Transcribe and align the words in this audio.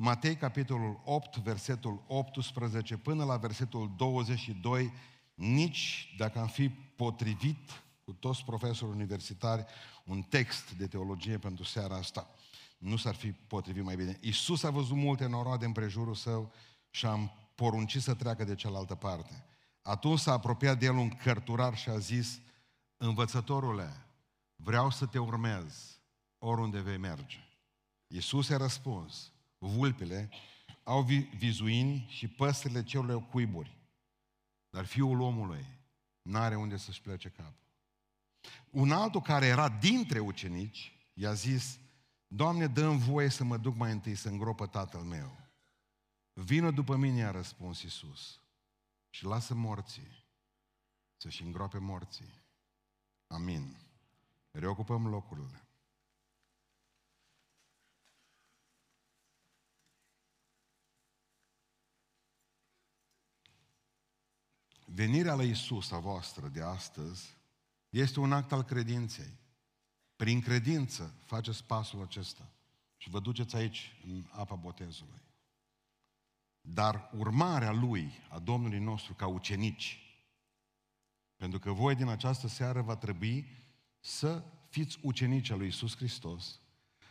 Matei, 0.00 0.36
capitolul 0.36 1.00
8, 1.04 1.36
versetul 1.36 2.02
18 2.06 2.96
până 2.96 3.24
la 3.24 3.36
versetul 3.36 3.92
22, 3.96 4.92
nici 5.34 6.14
dacă 6.18 6.38
am 6.38 6.46
fi 6.46 6.68
potrivit 6.68 7.82
cu 8.04 8.12
toți 8.12 8.44
profesorii 8.44 8.94
universitari 8.94 9.64
un 10.04 10.22
text 10.22 10.72
de 10.72 10.86
teologie 10.86 11.38
pentru 11.38 11.64
seara 11.64 11.96
asta, 11.96 12.30
nu 12.78 12.96
s-ar 12.96 13.14
fi 13.14 13.32
potrivit 13.32 13.84
mai 13.84 13.96
bine. 13.96 14.18
Iisus 14.20 14.62
a 14.62 14.70
văzut 14.70 14.96
multe 14.96 15.26
noroade 15.26 15.64
în 15.64 15.72
prejurul 15.72 16.14
său 16.14 16.52
și 16.90 17.06
am 17.06 17.32
poruncit 17.54 18.02
să 18.02 18.14
treacă 18.14 18.44
de 18.44 18.54
cealaltă 18.54 18.94
parte. 18.94 19.44
Atunci 19.82 20.18
s-a 20.18 20.32
apropiat 20.32 20.78
de 20.78 20.86
el 20.86 20.94
un 20.94 21.08
cărturar 21.08 21.76
și 21.76 21.88
a 21.88 21.98
zis, 21.98 22.40
învățătorule, 22.96 24.06
vreau 24.56 24.90
să 24.90 25.06
te 25.06 25.18
urmez 25.18 26.00
oriunde 26.38 26.80
vei 26.80 26.98
merge. 26.98 27.38
Iisus 28.06 28.50
a 28.50 28.56
răspuns, 28.56 29.32
vulpile 29.58 30.30
au 30.82 31.02
vizuini 31.36 32.06
și 32.08 32.28
păsările 32.28 32.84
celor 32.84 33.26
cuiburi, 33.26 33.76
dar 34.70 34.84
fiul 34.84 35.20
omului 35.20 35.66
n-are 36.22 36.56
unde 36.56 36.76
să-și 36.76 37.00
plece 37.00 37.28
capul. 37.28 37.66
Un 38.70 38.92
altul 38.92 39.20
care 39.20 39.46
era 39.46 39.68
dintre 39.68 40.18
ucenici 40.18 40.92
i-a 41.14 41.32
zis, 41.32 41.78
Doamne, 42.26 42.66
dă 42.66 42.88
voie 42.88 43.28
să 43.28 43.44
mă 43.44 43.56
duc 43.56 43.76
mai 43.76 43.92
întâi 43.92 44.14
să 44.14 44.28
îngropă 44.28 44.66
tatăl 44.66 45.00
meu. 45.00 45.36
Vină 46.32 46.70
după 46.70 46.96
mine, 46.96 47.24
a 47.24 47.30
răspuns 47.30 47.82
Iisus, 47.82 48.40
și 49.10 49.24
lasă 49.24 49.54
morții 49.54 50.26
să-și 51.16 51.42
îngroape 51.42 51.78
morții. 51.78 52.42
Amin. 53.26 53.76
Reocupăm 54.50 55.06
locurile. 55.06 55.67
Venirea 64.98 65.34
la 65.34 65.42
Isus 65.42 65.90
a 65.90 65.98
voastră 65.98 66.48
de 66.48 66.62
astăzi 66.62 67.36
este 67.88 68.20
un 68.20 68.32
act 68.32 68.52
al 68.52 68.62
credinței. 68.62 69.38
Prin 70.16 70.40
credință 70.40 71.14
faceți 71.24 71.64
pasul 71.64 72.02
acesta 72.02 72.50
și 72.96 73.10
vă 73.10 73.20
duceți 73.20 73.56
aici 73.56 73.96
în 74.06 74.24
apa 74.30 74.54
botezului. 74.54 75.22
Dar 76.60 77.10
urmarea 77.16 77.72
lui, 77.72 78.12
a 78.28 78.38
Domnului 78.38 78.78
nostru, 78.78 79.14
ca 79.14 79.26
ucenici, 79.26 79.98
pentru 81.36 81.58
că 81.58 81.70
voi 81.70 81.94
din 81.94 82.08
această 82.08 82.48
seară 82.48 82.82
va 82.82 82.96
trebui 82.96 83.46
să 84.00 84.44
fiți 84.68 84.98
ucenici 85.02 85.50
al 85.50 85.58
lui 85.58 85.68
Isus 85.68 85.96
Hristos. 85.96 86.60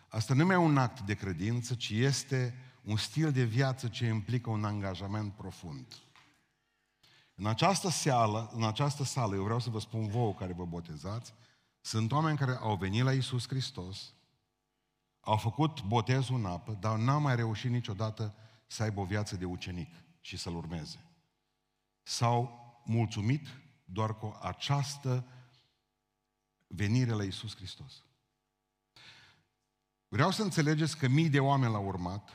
Asta 0.08 0.34
nu 0.34 0.52
e 0.52 0.56
un 0.56 0.78
act 0.78 1.02
de 1.02 1.14
credință, 1.14 1.76
ci 1.76 1.90
este 1.90 2.56
un 2.84 2.98
stil 2.98 3.32
de 3.32 3.44
viață 3.44 3.88
ce 3.88 4.06
implică 4.06 4.50
un 4.50 4.64
angajament 4.64 5.34
profund. 5.34 6.02
În 7.40 7.46
această 7.46 7.90
seală, 7.90 8.50
în 8.54 8.64
această 8.64 9.04
sală, 9.04 9.36
eu 9.36 9.44
vreau 9.44 9.60
să 9.60 9.70
vă 9.70 9.80
spun 9.80 10.08
vouă 10.08 10.34
care 10.34 10.54
vă 10.54 10.66
botezați, 10.66 11.34
sunt 11.82 12.12
oameni 12.12 12.38
care 12.38 12.56
au 12.56 12.76
venit 12.76 13.04
la 13.04 13.14
Isus 13.14 13.48
Hristos, 13.48 14.14
au 15.20 15.38
făcut 15.38 15.84
botezul 15.84 16.36
în 16.36 16.46
apă, 16.46 16.78
dar 16.80 16.98
n-au 16.98 17.20
mai 17.20 17.36
reușit 17.36 17.72
niciodată 17.72 18.36
să 18.68 18.84
aibă 18.84 19.00
o 19.00 19.06
viață 19.06 19.36
de 19.36 19.46
ucenic 19.46 19.94
și 20.22 20.38
să-L 20.38 20.56
urmeze. 20.56 21.04
S-au 22.04 22.60
mulțumit 22.86 23.48
doar 23.86 24.18
cu 24.18 24.38
această 24.42 25.28
venire 26.68 27.12
la 27.12 27.24
Isus 27.24 27.56
Hristos. 27.56 28.04
Vreau 30.08 30.32
să 30.32 30.44
înțelegeți 30.44 30.98
că 30.98 31.08
mii 31.08 31.30
de 31.30 31.40
oameni 31.40 31.72
l-au 31.72 31.86
urmat, 31.86 32.30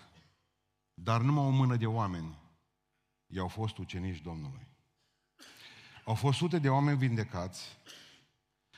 dar 0.94 1.20
numai 1.20 1.44
o 1.44 1.50
mână 1.50 1.76
de 1.76 1.86
oameni 1.86 2.38
i-au 3.26 3.48
fost 3.48 3.78
ucenici 3.78 4.20
Domnului. 4.20 4.71
Au 6.04 6.14
fost 6.14 6.38
sute 6.38 6.58
de 6.58 6.68
oameni 6.68 6.98
vindecați, 6.98 7.78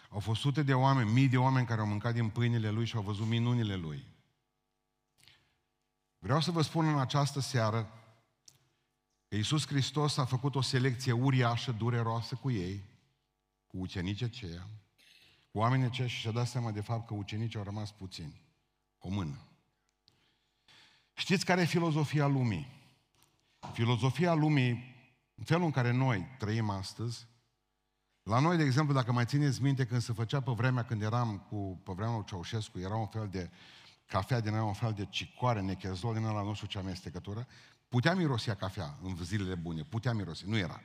au 0.08 0.20
fost 0.20 0.40
sute 0.40 0.62
de 0.62 0.74
oameni, 0.74 1.10
mii 1.10 1.28
de 1.28 1.36
oameni 1.36 1.66
care 1.66 1.80
au 1.80 1.86
mâncat 1.86 2.12
din 2.14 2.28
pâinile 2.28 2.70
Lui 2.70 2.86
și 2.86 2.96
au 2.96 3.02
văzut 3.02 3.26
minunile 3.26 3.76
Lui. 3.76 4.06
Vreau 6.18 6.40
să 6.40 6.50
vă 6.50 6.62
spun 6.62 6.86
în 6.88 6.98
această 6.98 7.40
seară 7.40 7.90
că 9.28 9.36
Iisus 9.36 9.66
Hristos 9.66 10.16
a 10.16 10.24
făcut 10.24 10.54
o 10.54 10.60
selecție 10.60 11.12
uriașă, 11.12 11.72
dureroasă 11.72 12.34
cu 12.34 12.50
ei, 12.50 12.82
cu 13.66 13.78
ucenicii 13.78 14.26
aceia, 14.26 14.68
cu 15.50 15.58
oamenii 15.58 15.86
aceia 15.86 16.08
și 16.08 16.20
și-a 16.20 16.30
dat 16.30 16.46
seama 16.46 16.70
de 16.70 16.80
fapt 16.80 17.06
că 17.06 17.14
ucenicii 17.14 17.58
au 17.58 17.64
rămas 17.64 17.92
puțini. 17.92 18.40
O 18.98 19.08
mână. 19.08 19.48
Știți 21.12 21.44
care 21.44 21.60
e 21.60 21.64
filozofia 21.64 22.26
lumii? 22.26 22.66
Filozofia 23.72 24.34
lumii 24.34 24.70
în 24.70 24.93
felul 25.42 25.64
în 25.64 25.70
care 25.70 25.90
noi 25.90 26.26
trăim 26.38 26.70
astăzi, 26.70 27.26
la 28.22 28.38
noi, 28.38 28.56
de 28.56 28.62
exemplu, 28.62 28.94
dacă 28.94 29.12
mai 29.12 29.24
țineți 29.24 29.62
minte, 29.62 29.86
când 29.86 30.00
se 30.00 30.12
făcea 30.12 30.40
pe 30.40 30.52
vremea 30.52 30.84
când 30.84 31.02
eram 31.02 31.38
cu, 31.38 31.80
pe 31.84 31.92
vremea 31.92 32.14
lui 32.14 32.24
Ceaușescu, 32.24 32.78
era 32.78 32.94
un 32.94 33.06
fel 33.06 33.28
de 33.28 33.50
cafea 34.06 34.40
din 34.40 34.52
aia, 34.52 34.64
un 34.64 34.72
fel 34.72 34.92
de 34.92 35.06
cicoare, 35.10 35.60
nechezol 35.60 36.14
din 36.14 36.24
ăla, 36.24 36.42
nu 36.42 36.54
știu 36.54 36.66
ce 36.66 36.78
amestecătură, 36.78 37.46
putea 37.88 38.14
mirosea 38.14 38.54
cafea 38.54 38.98
în 39.02 39.16
zilele 39.22 39.54
bune, 39.54 39.82
putea 39.82 40.12
mirosi, 40.12 40.48
nu 40.48 40.56
era. 40.56 40.82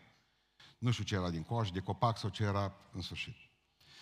Nu 0.77 0.91
știu 0.91 1.03
ce 1.03 1.15
era 1.15 1.29
din 1.29 1.43
coș, 1.43 1.71
de 1.71 1.79
copac 1.79 2.17
sau 2.17 2.29
ce 2.29 2.43
era 2.43 2.73
în 2.91 3.01
sfârșit. 3.01 3.35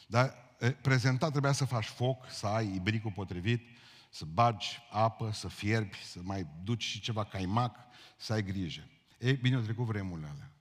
Dar 0.08 0.34
prezentat 0.82 1.30
trebuia 1.32 1.52
să 1.52 1.66
faci 1.66 1.86
foc, 1.86 2.30
să 2.30 2.48
ai 2.48 2.76
ibricul 2.76 3.12
potrivit, 3.12 3.68
să 4.10 4.26
bagi 4.26 4.80
apă, 4.92 5.32
să 5.32 5.48
fierbi, 5.48 6.04
să 6.04 6.20
mai 6.24 6.48
duci 6.64 6.84
și 6.84 7.00
ceva 7.00 7.24
caimac, 7.24 7.76
să 8.18 8.34
ai 8.34 8.44
grijă. 8.44 8.90
Ei, 9.18 9.36
bine, 9.36 9.56
au 9.56 9.62
trecut 9.62 9.86
vremurile 9.86 10.28
alea. 10.28 10.52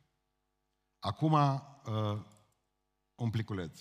Acum, 0.98 1.32
uh, 1.32 2.24
un 3.14 3.30
pliculeț. 3.30 3.80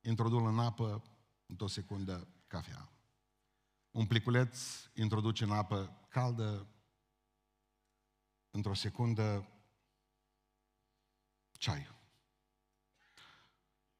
Introduc 0.00 0.46
în 0.46 0.58
apă, 0.58 1.02
într-o 1.46 1.66
secundă, 1.66 2.28
cafea. 2.46 2.92
Un 3.90 4.06
pliculeț 4.06 4.58
introduce 4.94 5.44
în 5.44 5.52
apă 5.52 6.06
caldă, 6.08 6.66
într-o 8.50 8.74
secundă, 8.74 9.48
ceai. 11.52 11.88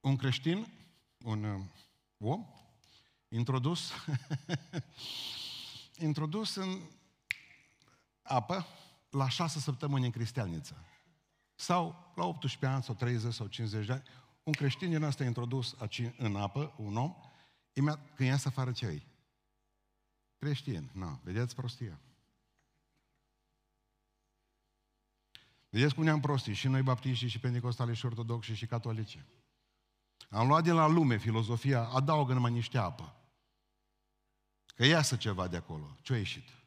Un 0.00 0.16
creștin, 0.16 0.72
un 1.18 1.44
uh, 1.44 1.64
om, 2.18 2.46
introdus, 3.28 3.92
introdus 6.08 6.54
în 6.54 6.80
apă, 8.22 8.66
la 9.10 9.28
șase 9.28 9.58
săptămâni 9.58 10.04
în 10.04 10.10
cristianiță. 10.10 10.84
Sau 11.54 12.12
la 12.14 12.24
18 12.24 12.66
ani, 12.66 12.82
sau 12.82 12.94
30 12.94 13.34
sau 13.34 13.46
50 13.46 13.86
de 13.86 13.92
ani, 13.92 14.02
un 14.42 14.52
creștin 14.52 14.90
din 14.90 15.02
asta 15.02 15.24
introdus 15.24 15.76
în 16.16 16.36
apă, 16.36 16.74
un 16.76 16.96
om, 16.96 17.14
imediat 17.72 18.14
când 18.14 18.28
iasă 18.28 18.48
afară 18.48 18.72
ce 18.72 18.86
îi? 18.86 19.06
Creștin. 20.38 20.90
Nu, 20.92 21.20
vedeți 21.22 21.54
prostia. 21.54 22.00
Vedeți 25.68 25.94
cum 25.94 26.04
ne-am 26.04 26.20
prostit 26.20 26.54
și 26.54 26.68
noi 26.68 26.82
baptiști 26.82 27.26
și 27.26 27.38
pentecostali 27.38 27.94
și 27.94 28.06
ortodoxi 28.06 28.52
și 28.52 28.66
catolici. 28.66 29.24
Am 30.30 30.46
luat 30.46 30.64
de 30.64 30.72
la 30.72 30.86
lume 30.86 31.16
filozofia, 31.16 31.84
adaugă 31.84 32.32
numai 32.32 32.50
niște 32.50 32.78
apă. 32.78 33.14
Că 34.66 34.84
iasă 34.84 35.16
ceva 35.16 35.48
de 35.48 35.56
acolo. 35.56 35.96
Ce-a 36.02 36.16
ieșit? 36.16 36.57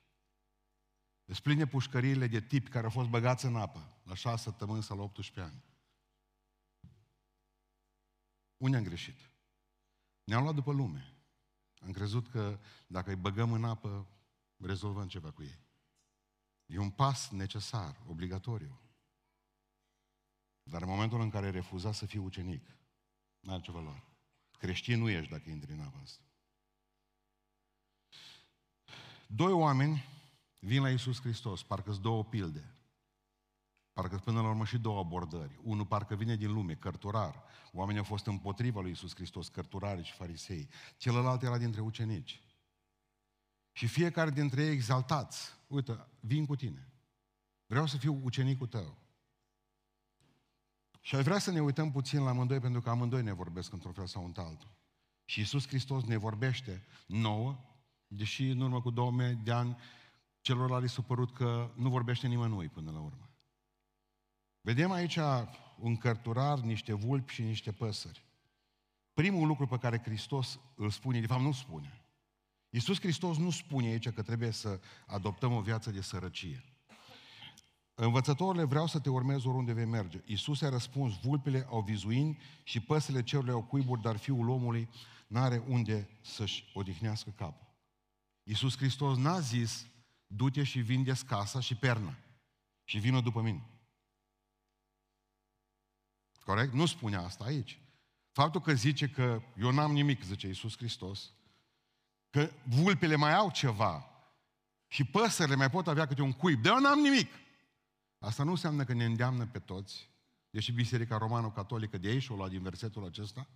Îți 1.32 1.42
pline 1.42 1.68
pușcăriile 1.68 2.28
de 2.28 2.42
tipi 2.42 2.70
care 2.70 2.84
au 2.84 2.92
fost 2.92 3.10
băgați 3.10 3.46
în 3.46 3.56
apă 3.56 4.00
la 4.04 4.16
6 4.16 4.44
săptămâni 4.44 4.84
sau 4.84 4.98
la 4.98 5.04
18 5.04 5.54
ani. 5.54 5.64
Unde 8.58 8.78
am 8.78 8.84
greșit? 8.84 9.30
Ne-am 10.24 10.44
luat 10.44 10.56
după 10.56 10.72
lume. 10.72 11.14
Am 11.80 11.92
crezut 11.92 12.28
că 12.28 12.60
dacă 12.88 13.10
îi 13.10 13.16
băgăm 13.16 13.52
în 13.52 13.64
apă, 13.64 14.08
rezolvăm 14.58 15.08
ceva 15.08 15.32
cu 15.32 15.44
ei. 15.44 15.60
E 16.66 16.78
un 16.78 16.90
pas 16.90 17.30
necesar, 17.30 18.02
obligatoriu. 18.08 18.80
Dar 20.64 20.82
în 20.82 20.88
momentul 20.88 21.22
în 21.22 21.30
care 21.30 21.50
refuza 21.50 21.92
să 21.92 22.06
fii 22.06 22.20
ucenic, 22.20 22.76
nu 23.40 23.52
are 23.52 23.62
ce 23.62 23.72
valoare. 23.72 24.04
Creștin 24.58 25.00
nu 25.00 25.10
ești 25.10 25.32
dacă 25.32 25.50
intri 25.50 25.72
în 25.72 25.82
apa 25.82 26.00
asta. 26.04 26.24
Doi 29.28 29.52
oameni 29.52 30.11
Vin 30.64 30.82
la 30.82 30.90
Iisus 30.90 31.22
Hristos, 31.22 31.64
parcă 31.64 31.92
sunt 31.92 32.04
două 32.04 32.24
pilde. 32.24 32.74
Parcă 33.94 34.18
până 34.18 34.42
la 34.42 34.48
urmă 34.48 34.66
și 34.66 34.78
două 34.78 35.00
abordări. 35.00 35.60
Unul 35.64 35.86
parcă 35.86 36.16
vine 36.16 36.36
din 36.36 36.52
lume, 36.52 36.76
cărturar. 36.76 37.44
Oamenii 37.72 38.00
au 38.00 38.06
fost 38.06 38.26
împotriva 38.26 38.82
lui 38.82 38.90
Iisus 38.90 39.16
Hristos, 39.16 39.48
cărturari 39.48 40.04
și 40.04 40.14
farisei. 40.14 40.70
Celălalt 40.98 41.42
era 41.42 41.58
dintre 41.58 41.82
ucenici. 41.82 42.42
Și 43.72 43.88
fiecare 43.88 44.30
dintre 44.30 44.64
ei 44.64 44.72
exaltați. 44.72 45.50
Uite, 45.68 46.08
vin 46.20 46.46
cu 46.46 46.56
tine. 46.56 46.88
Vreau 47.66 47.86
să 47.86 47.98
fiu 47.98 48.20
ucenicul 48.24 48.68
tău. 48.68 48.98
Și 51.02 51.16
aș 51.16 51.24
vrea 51.24 51.40
să 51.40 51.52
ne 51.52 51.62
uităm 51.62 51.92
puțin 51.92 52.24
la 52.24 52.30
amândoi, 52.30 52.60
pentru 52.60 52.82
că 52.82 52.90
amândoi 52.90 53.24
ne 53.24 53.32
vorbesc 53.32 53.74
într-un 53.74 53.92
fel 53.94 54.06
sau 54.06 54.26
într-altul. 54.26 54.70
Și 55.26 55.40
Iisus 55.40 55.68
Hristos 55.68 56.04
ne 56.04 56.18
vorbește 56.18 56.86
nouă, 57.06 57.60
deși 58.08 58.48
în 58.48 58.62
urmă 58.62 58.82
cu 58.82 58.90
2000 58.90 59.36
de 59.36 59.52
ani 59.52 59.78
celorlalți 60.42 60.94
s-a 60.94 61.02
părut 61.02 61.34
că 61.34 61.72
nu 61.76 61.90
vorbește 61.90 62.28
nimănui 62.28 62.70
până 62.70 62.92
la 62.92 63.00
urmă. 63.00 63.30
Vedem 64.62 64.92
aici 64.92 65.18
un 65.80 65.98
cărturar, 65.98 66.60
niște 66.60 66.94
vulpi 66.94 67.34
și 67.34 67.42
niște 67.42 67.72
păsări. 67.72 68.26
Primul 69.14 69.48
lucru 69.48 69.68
pe 69.68 69.78
care 69.78 70.02
Hristos 70.04 70.60
îl 70.76 70.90
spune, 70.90 71.20
de 71.20 71.28
fapt 71.28 71.42
nu 71.42 71.52
spune. 71.52 72.02
Iisus 72.70 73.00
Hristos 73.00 73.38
nu 73.38 73.50
spune 73.50 73.88
aici 73.88 74.10
că 74.10 74.22
trebuie 74.22 74.52
să 74.52 74.80
adoptăm 75.08 75.54
o 75.54 75.62
viață 75.62 75.92
de 75.92 76.02
sărăcie. 76.02 76.64
Învățătorile 77.94 78.64
vreau 78.64 78.88
să 78.88 79.00
te 79.00 79.10
urmez 79.10 79.46
oriunde 79.46 79.74
vei 79.74 79.86
merge. 79.86 80.22
Iisus 80.26 80.62
a 80.62 80.70
răspuns, 80.70 81.20
vulpile 81.20 81.68
au 81.70 81.82
vizuini 81.82 82.40
și 82.64 82.80
păsele 82.80 83.24
cerului 83.24 83.54
au 83.54 83.64
cuiburi, 83.64 84.02
dar 84.02 84.18
fiul 84.18 84.50
omului 84.50 84.90
n-are 85.28 85.64
unde 85.68 86.10
să-și 86.22 86.72
odihnească 86.74 87.30
capul. 87.30 87.68
Iisus 88.44 88.78
Hristos 88.78 89.18
n-a 89.18 89.40
zis, 89.40 89.88
du-te 90.36 90.64
și 90.64 90.80
vinde 90.80 91.14
casa 91.28 91.60
și 91.60 91.76
perna 91.76 92.18
și 92.84 92.98
vină 92.98 93.22
după 93.22 93.42
mine. 93.42 93.70
Corect? 96.46 96.74
Nu 96.74 96.86
spune 96.86 97.16
asta 97.16 97.44
aici. 97.44 97.80
Faptul 98.32 98.62
că 98.62 98.74
zice 98.74 99.10
că 99.10 99.42
eu 99.58 99.72
n-am 99.72 99.92
nimic, 99.92 100.24
zice 100.24 100.48
Iisus 100.48 100.78
Hristos, 100.78 101.34
că 102.30 102.52
vulpile 102.64 103.16
mai 103.16 103.34
au 103.34 103.52
ceva 103.52 104.06
și 104.88 105.04
păsările 105.04 105.56
mai 105.56 105.70
pot 105.70 105.88
avea 105.88 106.08
câte 106.08 106.22
un 106.22 106.34
cuib, 106.34 106.62
dar 106.62 106.74
eu 106.74 106.80
n-am 106.80 107.00
nimic. 107.00 107.32
Asta 108.20 108.44
nu 108.44 108.50
înseamnă 108.50 108.84
că 108.84 108.94
ne 108.94 109.06
îndeamnă 109.06 109.48
pe 109.48 109.60
toți, 109.60 110.10
deși 110.50 110.72
Biserica 110.72 111.18
Romano-Catolică 111.18 111.98
de 111.98 112.08
aici 112.08 112.30
o 112.30 112.36
lua 112.36 112.50
din 112.50 112.62
versetul 112.62 113.06
acesta 113.06 113.48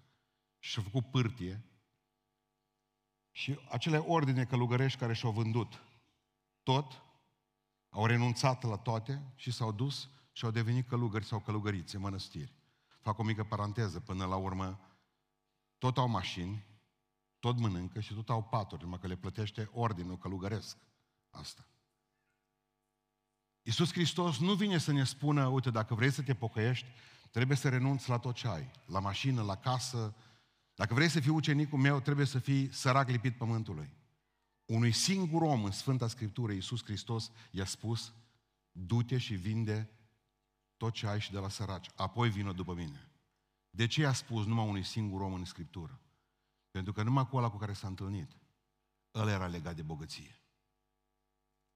și 0.59 0.71
și-a 0.71 0.81
făcut 0.81 1.11
pârtie 1.11 1.63
și 3.31 3.59
acele 3.69 3.97
ordine 3.97 4.45
călugărești 4.45 4.99
care 4.99 5.13
și-au 5.13 5.31
vândut 5.31 5.81
tot, 6.65 7.03
au 7.89 8.05
renunțat 8.05 8.63
la 8.63 8.77
toate 8.77 9.33
și 9.35 9.51
s-au 9.51 9.71
dus 9.71 10.09
și 10.31 10.45
au 10.45 10.51
devenit 10.51 10.87
călugări 10.87 11.25
sau 11.25 11.39
călugărițe, 11.39 11.97
mănăstiri. 11.97 12.53
Fac 12.99 13.17
o 13.17 13.23
mică 13.23 13.43
paranteză, 13.43 13.99
până 13.99 14.25
la 14.25 14.35
urmă, 14.35 14.79
tot 15.77 15.97
au 15.97 16.07
mașini, 16.07 16.65
tot 17.39 17.59
mănâncă 17.59 17.99
și 17.99 18.13
tot 18.13 18.29
au 18.29 18.43
paturi, 18.43 18.83
numai 18.83 18.99
că 18.99 19.07
le 19.07 19.15
plătește 19.15 19.69
ordinul 19.71 20.17
călugăresc. 20.17 20.77
Asta. 21.29 21.67
Iisus 23.61 23.91
Hristos 23.91 24.39
nu 24.39 24.53
vine 24.53 24.77
să 24.77 24.91
ne 24.91 25.03
spună, 25.03 25.47
uite, 25.47 25.69
dacă 25.69 25.95
vrei 25.95 26.11
să 26.11 26.21
te 26.21 26.33
pocăiești, 26.33 26.85
trebuie 27.31 27.57
să 27.57 27.69
renunți 27.69 28.09
la 28.09 28.17
tot 28.17 28.35
ce 28.35 28.47
ai. 28.47 28.71
La 28.85 28.99
mașină, 28.99 29.41
la 29.41 29.55
casă. 29.55 30.15
Dacă 30.75 30.93
vrei 30.93 31.09
să 31.09 31.19
fii 31.19 31.31
ucenicul 31.31 31.79
meu, 31.79 31.99
trebuie 31.99 32.25
să 32.25 32.39
fii 32.39 32.73
sărac 32.73 33.09
lipit 33.09 33.37
pământului. 33.37 33.89
Unui 34.65 34.91
singur 34.91 35.41
om 35.41 35.63
în 35.63 35.71
Sfânta 35.71 36.07
Scriptură, 36.07 36.51
Iisus 36.51 36.83
Hristos, 36.83 37.31
i-a 37.51 37.65
spus, 37.65 38.13
du-te 38.71 39.17
și 39.17 39.35
vinde 39.35 39.89
tot 40.77 40.93
ce 40.93 41.07
ai 41.07 41.21
și 41.21 41.31
de 41.31 41.39
la 41.39 41.49
săraci. 41.49 41.89
Apoi 41.95 42.29
vină 42.29 42.51
după 42.51 42.73
mine. 42.73 43.09
De 43.69 43.87
ce 43.87 44.01
i-a 44.01 44.13
spus 44.13 44.45
numai 44.45 44.67
unui 44.67 44.83
singur 44.83 45.21
om 45.21 45.33
în 45.33 45.45
Scriptură? 45.45 45.99
Pentru 46.71 46.93
că 46.93 47.03
numai 47.03 47.27
cu 47.27 47.37
ăla 47.37 47.49
cu 47.49 47.57
care 47.57 47.73
s-a 47.73 47.87
întâlnit, 47.87 48.37
ăla 49.13 49.31
era 49.31 49.47
legat 49.47 49.75
de 49.75 49.81
bogăție. 49.81 50.39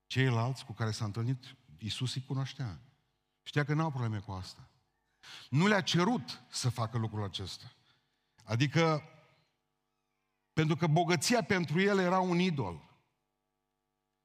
Ceilalți 0.07 0.65
cu 0.65 0.74
care 0.74 0.91
s-a 0.91 1.06
întâlnit, 1.06 1.56
Iisus 1.77 2.15
îi 2.15 2.24
cunoștea. 2.25 2.81
Știa 3.44 3.63
că 3.63 3.74
n-au 3.74 3.89
probleme 3.89 4.19
cu 4.19 4.31
asta. 4.31 4.69
Nu 5.50 5.68
le-a 5.68 5.81
cerut 5.81 6.44
să 6.50 6.69
facă 6.69 6.97
lucrul 6.97 7.24
acesta. 7.24 7.71
Adică, 8.44 9.03
pentru 10.60 10.78
că 10.78 10.88
bogăția 10.88 11.44
pentru 11.44 11.82
el 11.82 12.00
era 12.00 12.20
un 12.20 12.40
idol. 12.40 12.82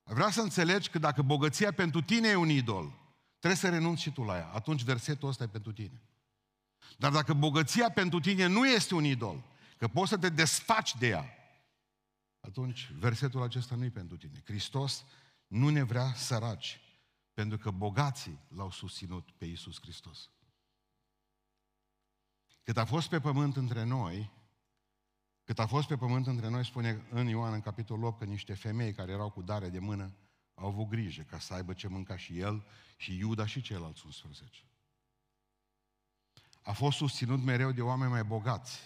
Vreau 0.03 0.31
să 0.31 0.41
înțelegi 0.41 0.91
că 0.91 0.99
dacă 0.99 1.23
bogăția 1.23 1.73
pentru 1.73 2.03
tine 2.03 2.29
e 2.29 2.35
un 2.35 2.49
idol, 2.49 2.93
trebuie 3.39 3.61
să 3.61 3.69
renunți 3.69 4.03
și 4.03 4.13
tu 4.13 4.23
la 4.23 4.37
ea. 4.37 4.51
Atunci 4.53 4.83
versetul 4.83 5.29
ăsta 5.29 5.45
e 5.45 5.49
pentru 5.49 5.73
tine. 5.73 6.03
Dar 6.99 7.13
dacă 7.13 7.33
bogăția 7.33 7.91
pentru 7.91 8.21
tine 8.21 8.47
nu 8.47 8.69
este 8.69 8.95
un 8.95 9.05
idol, 9.05 9.45
că 9.79 9.89
poți 9.89 10.09
să 10.09 10.19
te 10.19 10.29
desfaci 10.29 10.97
de 10.97 11.07
ea, 11.07 11.25
atunci 12.41 12.93
versetul 12.99 13.43
acesta 13.43 13.75
nu 13.75 13.85
e 13.85 13.91
pentru 13.91 14.17
tine. 14.17 14.43
Hristos 14.45 15.05
nu 15.47 15.69
ne 15.69 15.83
vrea 15.83 16.15
săraci, 16.15 16.81
pentru 17.35 17.59
că 17.59 17.71
bogații 17.71 18.39
l-au 18.49 18.71
susținut 18.71 19.31
pe 19.31 19.45
Iisus 19.45 19.81
Hristos. 19.81 20.31
Cât 22.63 22.77
a 22.77 22.85
fost 22.85 23.09
pe 23.09 23.21
pământ 23.21 23.57
între 23.57 23.85
noi, 23.85 24.31
cât 25.45 25.59
a 25.59 25.67
fost 25.67 25.89
pe 25.89 25.97
pământ 25.97 26.27
între 26.27 26.49
noi, 26.49 26.65
spune 26.65 27.07
în 27.11 27.27
Ioan, 27.27 27.53
în 27.53 27.61
capitolul 27.61 28.05
8, 28.05 28.19
că 28.19 28.25
niște 28.25 28.55
femei 28.55 28.93
care 28.93 29.13
erau 29.13 29.31
cu 29.31 29.43
dare 29.43 29.69
de 29.69 29.79
mână 29.79 30.15
au 30.55 30.67
avut 30.67 30.89
grijă 30.89 31.23
ca 31.23 31.39
să 31.39 31.55
aibă 31.55 31.73
ce 31.73 31.89
mânca 31.89 32.17
și 32.17 32.39
el, 32.39 32.67
și 32.97 33.19
Iuda 33.19 33.47
și 33.47 33.61
ceilalți 33.61 34.03
11. 34.05 34.65
A 36.63 36.73
fost 36.73 36.97
susținut 36.97 37.43
mereu 37.43 37.73
de 37.73 37.83
oameni 37.83 38.11
mai 38.11 38.25
bogați. 38.25 38.81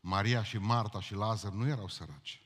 Maria 0.00 0.42
și 0.42 0.58
Marta 0.58 1.00
și 1.00 1.14
Lazar 1.14 1.52
nu 1.52 1.68
erau 1.68 1.88
săraci. 1.88 2.40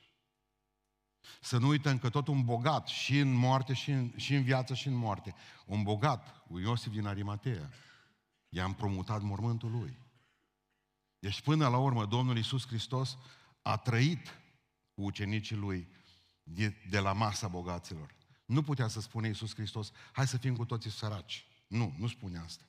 Să 1.41 1.57
nu 1.57 1.67
uităm 1.67 1.97
că 1.97 2.09
tot 2.09 2.27
un 2.27 2.45
bogat, 2.45 2.87
și 2.87 3.19
în 3.19 3.33
moarte, 3.33 3.73
și 3.73 3.91
în, 3.91 4.13
și 4.15 4.35
în 4.35 4.43
viață, 4.43 4.73
și 4.73 4.87
în 4.87 4.93
moarte, 4.93 5.35
un 5.65 5.83
bogat, 5.83 6.43
un 6.47 6.61
Iosif 6.61 6.91
din 6.91 7.05
Arimatea, 7.05 7.69
i-a 8.49 8.65
împrumutat 8.65 9.21
mormântul 9.21 9.71
lui. 9.71 9.97
Deci 11.21 11.41
până 11.41 11.67
la 11.67 11.77
urmă 11.77 12.05
Domnul 12.05 12.35
Iisus 12.35 12.67
Hristos 12.67 13.17
a 13.61 13.77
trăit 13.77 14.39
cu 14.93 15.01
ucenicii 15.01 15.55
lui 15.55 15.87
de, 16.43 16.75
de 16.89 16.99
la 16.99 17.13
masa 17.13 17.47
bogaților. 17.47 18.15
Nu 18.45 18.61
putea 18.61 18.87
să 18.87 19.01
spune 19.01 19.27
Iisus 19.27 19.55
Hristos, 19.55 19.91
hai 20.11 20.27
să 20.27 20.37
fim 20.37 20.55
cu 20.55 20.65
toții 20.65 20.91
săraci. 20.91 21.45
Nu, 21.67 21.95
nu 21.97 22.07
spune 22.07 22.37
asta. 22.37 22.63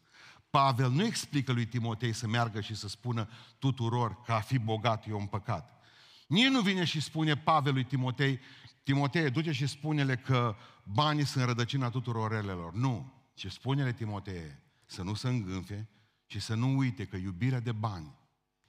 Pavel 0.51 0.91
nu 0.91 1.05
explică 1.05 1.53
lui 1.53 1.67
Timotei 1.67 2.13
să 2.13 2.27
meargă 2.27 2.61
și 2.61 2.75
să 2.75 2.89
spună 2.89 3.29
tuturor 3.59 4.23
că 4.23 4.33
a 4.33 4.41
fi 4.41 4.59
bogat 4.59 5.07
e 5.07 5.13
un 5.13 5.27
păcat. 5.27 5.83
Nici 6.27 6.49
nu 6.49 6.61
vine 6.61 6.85
și 6.85 7.01
spune 7.01 7.37
Pavel 7.37 7.73
lui 7.73 7.85
Timotei, 7.85 8.41
Timotei, 8.83 9.31
duce 9.31 9.53
și 9.53 9.67
spune-le 9.67 10.17
că 10.17 10.57
banii 10.85 11.25
sunt 11.25 11.45
rădăcina 11.45 11.91
tuturor 11.91 12.31
relelor. 12.31 12.75
Nu. 12.75 13.13
Ce 13.35 13.49
spune-le 13.49 13.93
Timotei, 13.93 14.59
să 14.85 15.03
nu 15.03 15.15
se 15.15 15.29
îngânfe 15.29 15.89
și 16.27 16.41
să 16.41 16.55
nu 16.55 16.77
uite 16.77 17.05
că 17.05 17.17
iubirea 17.17 17.61
de 17.61 17.73
bani, 17.73 18.21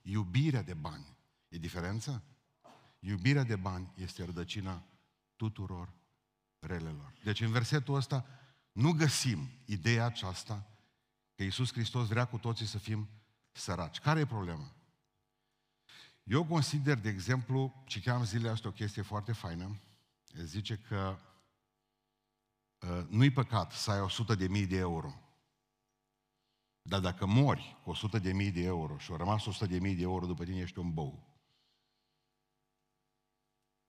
iubirea 0.03 0.61
de 0.61 0.73
bani, 0.73 1.17
e 1.47 1.57
diferența? 1.57 2.21
Iubirea 3.00 3.44
de 3.44 3.55
bani 3.55 3.94
este 3.95 4.25
rădăcina 4.25 4.83
tuturor 5.35 5.94
relelor. 6.59 7.13
Deci 7.23 7.41
în 7.41 7.51
versetul 7.51 7.95
ăsta 7.95 8.25
nu 8.71 8.91
găsim 8.91 9.49
ideea 9.66 10.06
aceasta 10.06 10.68
că 11.35 11.44
Iisus 11.44 11.71
Hristos 11.71 12.07
vrea 12.07 12.25
cu 12.25 12.37
toții 12.37 12.66
să 12.66 12.78
fim 12.78 13.09
săraci. 13.51 13.99
Care 13.99 14.19
e 14.19 14.25
problema? 14.25 14.73
Eu 16.23 16.45
consider, 16.45 16.97
de 16.97 17.09
exemplu, 17.09 17.83
citeam 17.85 18.25
zilele 18.25 18.49
astea 18.49 18.69
o 18.69 18.73
chestie 18.73 19.01
foarte 19.01 19.31
faină, 19.31 19.80
zice 20.44 20.78
că 20.78 21.19
uh, 22.80 23.06
nu-i 23.09 23.31
păcat 23.31 23.71
să 23.71 23.92
ai 23.92 24.01
100 24.01 24.35
de 24.35 24.47
mii 24.47 24.68
de 24.68 24.78
euro. 24.78 25.22
Dar 26.83 26.99
dacă 26.99 27.25
mori 27.25 27.78
cu 27.83 27.90
100 27.90 28.19
de 28.19 28.33
mii 28.33 28.52
de 28.52 28.61
euro 28.61 28.97
și 28.97 29.11
au 29.11 29.18
rămas 29.18 29.45
100 29.45 29.66
de 29.66 29.80
mii 29.80 29.95
de 29.95 30.02
euro 30.02 30.25
după 30.25 30.44
tine, 30.44 30.59
ești 30.59 30.80
un 30.80 30.94
bou. 30.94 31.28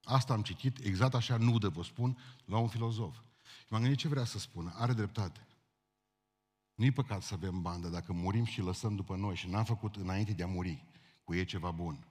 Asta 0.03 0.33
am 0.33 0.41
citit, 0.41 0.79
exact 0.79 1.13
așa 1.13 1.37
nudă, 1.37 1.69
vă 1.69 1.83
spun, 1.83 2.17
la 2.45 2.57
un 2.57 2.67
filozof. 2.67 3.15
Și 3.43 3.65
m-am 3.69 3.81
gândit 3.81 3.99
ce 3.99 4.07
vrea 4.07 4.25
să 4.25 4.39
spună. 4.39 4.73
Are 4.75 4.93
dreptate. 4.93 5.47
Nu-i 6.75 6.91
păcat 6.91 7.23
să 7.23 7.33
avem 7.33 7.61
bandă 7.61 7.89
dacă 7.89 8.13
murim 8.13 8.45
și 8.45 8.61
lăsăm 8.61 8.95
după 8.95 9.15
noi 9.15 9.35
și 9.35 9.47
n-am 9.47 9.65
făcut 9.65 9.95
înainte 9.95 10.33
de 10.33 10.43
a 10.43 10.47
muri 10.47 10.85
cu 11.23 11.33
ei 11.33 11.45
ceva 11.45 11.71
bun. 11.71 12.07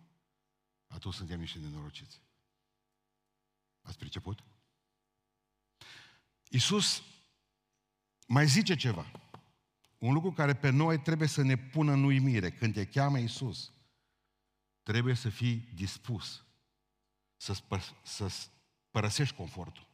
Atunci 0.87 1.15
suntem 1.15 1.41
niște 1.41 1.59
nenorociți. 1.59 2.21
Ați 3.83 3.99
priceput? 3.99 4.43
Iisus 6.49 7.03
mai 8.27 8.47
zice 8.47 8.77
ceva. 8.77 9.24
Un 10.05 10.13
lucru 10.13 10.33
care 10.33 10.55
pe 10.55 10.71
noi 10.71 11.01
trebuie 11.01 11.29
să 11.29 11.43
ne 11.43 11.57
pună 11.57 11.93
în 11.93 12.05
uimire. 12.05 12.51
Când 12.51 12.73
te 12.75 12.87
cheamă 12.87 13.19
Iisus, 13.19 13.73
trebuie 14.83 15.15
să 15.15 15.29
fii 15.29 15.71
dispus 15.75 16.45
să-ți, 17.37 17.63
pă- 17.63 18.03
să 18.03 18.33
părăsești 18.91 19.37
confortul. 19.37 19.87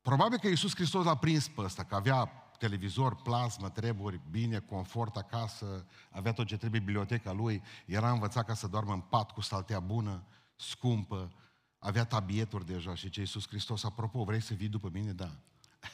Probabil 0.00 0.38
că 0.38 0.48
Iisus 0.48 0.74
Hristos 0.74 1.04
l-a 1.04 1.16
prins 1.16 1.48
pe 1.48 1.60
ăsta, 1.60 1.84
că 1.84 1.94
avea 1.94 2.24
televizor, 2.58 3.22
plasmă, 3.22 3.70
treburi, 3.70 4.20
bine, 4.30 4.58
confort 4.58 5.16
acasă, 5.16 5.86
avea 6.10 6.32
tot 6.32 6.46
ce 6.46 6.56
trebuie, 6.56 6.80
biblioteca 6.80 7.32
lui, 7.32 7.62
era 7.86 8.10
învățat 8.10 8.46
ca 8.46 8.54
să 8.54 8.66
doarmă 8.66 8.92
în 8.92 9.00
pat 9.00 9.30
cu 9.30 9.40
saltea 9.40 9.80
bună, 9.80 10.26
scumpă, 10.56 11.32
avea 11.78 12.04
tabieturi 12.04 12.66
deja 12.66 12.94
și 12.94 13.10
ce 13.10 13.20
Iisus 13.20 13.48
Hristos, 13.48 13.84
apropo, 13.84 14.24
vrei 14.24 14.40
să 14.40 14.54
vii 14.54 14.68
după 14.68 14.88
mine? 14.92 15.12
Da. 15.12 15.30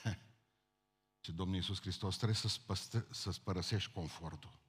ce 1.27 1.33
Domnul 1.33 1.57
Iisus 1.57 1.81
Hristos, 1.81 2.17
trebuie 2.17 2.37
să-ți, 2.37 2.61
păstre, 2.67 3.07
să-ți 3.11 3.43
părăsești 3.43 3.93
confortul. 3.93 4.61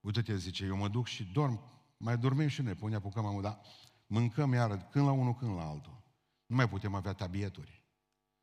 Uite-te, 0.00 0.36
zice, 0.36 0.64
eu 0.64 0.76
mă 0.76 0.88
duc 0.88 1.06
și 1.06 1.24
dorm, 1.24 1.60
mai 1.96 2.18
dormim 2.18 2.48
și 2.48 2.62
noi, 2.62 2.74
până 2.74 2.96
apucăm 2.96 3.24
amul, 3.26 3.42
dar 3.42 3.60
mâncăm 4.06 4.52
iară, 4.52 4.76
când 4.76 5.06
la 5.06 5.12
unul, 5.12 5.34
când 5.34 5.54
la 5.54 5.68
altul. 5.68 6.02
Nu 6.46 6.56
mai 6.56 6.68
putem 6.68 6.94
avea 6.94 7.12
tabieturi. 7.12 7.84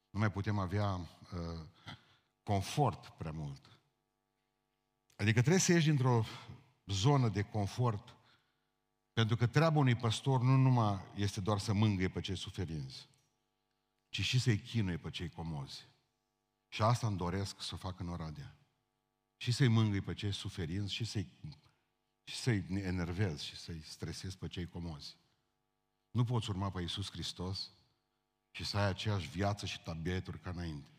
Nu 0.10 0.20
mai 0.20 0.32
putem 0.32 0.58
avea 0.58 0.94
uh, 0.94 1.66
confort 2.44 3.08
prea 3.08 3.32
mult. 3.32 3.80
Adică 5.16 5.40
trebuie 5.40 5.62
să 5.62 5.72
ieși 5.72 5.88
dintr-o 5.88 6.24
zonă 6.86 7.30
de 7.30 7.42
confort, 7.42 8.16
pentru 9.14 9.36
că 9.36 9.48
treaba 9.48 9.80
unui 9.80 9.96
păstor 9.96 10.42
nu 10.42 10.56
numai 10.56 11.00
este 11.16 11.42
doar 11.42 11.60
să 11.60 11.74
mângâie 11.74 12.10
pe 12.10 12.22
cei 12.22 12.38
suferinți, 12.38 13.10
ci 14.10 14.22
și 14.22 14.40
să-i 14.40 14.60
chinuie 14.60 14.98
pe 14.98 15.10
cei 15.10 15.30
comozi. 15.30 15.88
Și 16.68 16.82
asta 16.82 17.08
îmi 17.08 17.18
doresc 17.18 17.62
să 17.62 17.74
o 17.74 17.78
fac 17.78 18.00
în 18.00 18.10
Oradea. 18.10 18.58
Și 19.38 19.52
să-i 19.52 19.68
mângâi 19.68 20.02
pe 20.02 20.14
cei 20.14 20.32
suferinți 20.32 20.94
și 20.94 21.06
să-i, 21.06 21.28
și 22.24 22.36
să-i 22.36 22.66
enervez 22.70 23.42
și 23.42 23.56
să-i 23.56 23.82
stresez 23.82 24.36
pe 24.36 24.48
cei 24.48 24.68
comozi. 24.68 25.18
Nu 26.12 26.24
poți 26.24 26.50
urma 26.50 26.72
pe 26.72 26.82
Iisus 26.82 27.12
Hristos 27.12 27.72
și 28.52 28.66
să 28.66 28.78
ai 28.78 28.88
aceeași 28.88 29.30
viață 29.30 29.66
și 29.66 29.82
tabieturi 29.82 30.40
ca 30.40 30.50
înainte. 30.50 30.90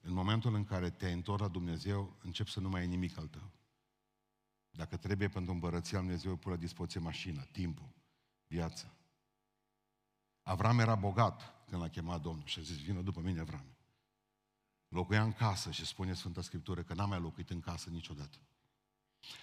În 0.00 0.12
momentul 0.12 0.54
în 0.54 0.64
care 0.64 0.90
te-ai 0.90 1.12
întors 1.12 1.40
la 1.40 1.48
Dumnezeu, 1.48 2.16
încep 2.22 2.46
să 2.46 2.60
nu 2.60 2.68
mai 2.68 2.80
ai 2.80 2.86
nimic 2.86 3.18
al 3.18 3.26
tău. 3.26 3.50
Dacă 4.70 4.96
trebuie 4.96 5.28
pentru 5.28 5.52
împărăția 5.52 5.98
Lui 5.98 6.06
Dumnezeu, 6.06 6.36
pune 6.36 6.54
la 6.54 6.60
dispoziție 6.60 7.00
mașină, 7.00 7.48
timpul, 7.52 7.88
viața. 8.46 8.94
Avram 10.42 10.78
era 10.78 10.94
bogat 10.94 11.64
când 11.66 11.82
l-a 11.82 11.88
chemat 11.88 12.20
Domnul 12.20 12.46
și 12.46 12.58
a 12.58 12.62
zis, 12.62 12.76
vină 12.76 13.00
după 13.00 13.20
mine, 13.20 13.40
Avram. 13.40 13.64
Locuia 14.90 15.22
în 15.22 15.32
casă 15.32 15.70
și 15.70 15.86
spune 15.86 16.14
Sfânta 16.14 16.42
Scriptură 16.42 16.82
că 16.82 16.94
n-a 16.94 17.04
mai 17.04 17.20
locuit 17.20 17.50
în 17.50 17.60
casă 17.60 17.90
niciodată. 17.90 18.38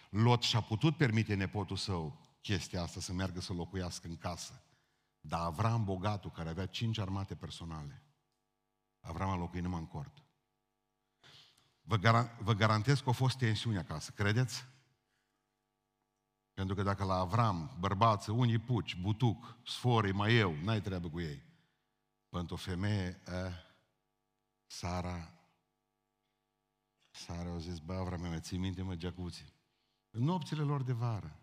Lot 0.09 0.41
și-a 0.41 0.61
putut 0.61 0.97
permite 0.97 1.33
nepotul 1.33 1.77
său 1.77 2.19
chestia 2.41 2.81
asta, 2.81 2.99
să 2.99 3.13
meargă 3.13 3.39
să 3.39 3.53
locuiască 3.53 4.07
în 4.07 4.17
casă. 4.17 4.61
Dar 5.19 5.39
Avram, 5.39 5.83
bogatul, 5.83 6.31
care 6.31 6.49
avea 6.49 6.65
cinci 6.65 6.97
armate 6.97 7.35
personale, 7.35 8.03
Avram 8.99 9.29
a 9.29 9.35
locuit 9.35 9.63
numai 9.63 9.79
în 9.79 9.87
cort. 9.87 10.23
Vă, 11.81 11.97
gar- 11.97 12.37
vă 12.39 12.53
garantez 12.53 12.99
că 12.99 13.09
a 13.09 13.11
fost 13.11 13.37
tensiune 13.37 13.77
acasă, 13.77 14.11
credeți? 14.11 14.65
Pentru 16.53 16.75
că 16.75 16.83
dacă 16.83 17.03
la 17.03 17.15
Avram, 17.15 17.75
bărbață, 17.79 18.31
unii 18.31 18.59
puci, 18.59 18.95
butuc, 18.95 19.57
sforii, 19.65 20.11
mai 20.11 20.35
eu, 20.35 20.55
n-ai 20.63 20.81
treabă 20.81 21.09
cu 21.09 21.19
ei. 21.19 21.43
Pentru 22.29 22.53
o 22.53 22.57
femeie, 22.57 23.21
eh, 23.25 23.53
Sara, 24.65 25.36
Sara 27.25 27.53
a 27.53 27.57
zis, 27.57 27.79
bă, 27.79 27.93
Avram, 27.93 28.21
mai 28.21 28.41
ții 28.41 28.57
minte, 28.57 28.81
mă, 28.81 28.95
jacuzzi. 28.95 29.45
În 30.09 30.23
nopțile 30.23 30.61
lor 30.61 30.83
de 30.83 30.93
vară. 30.93 31.39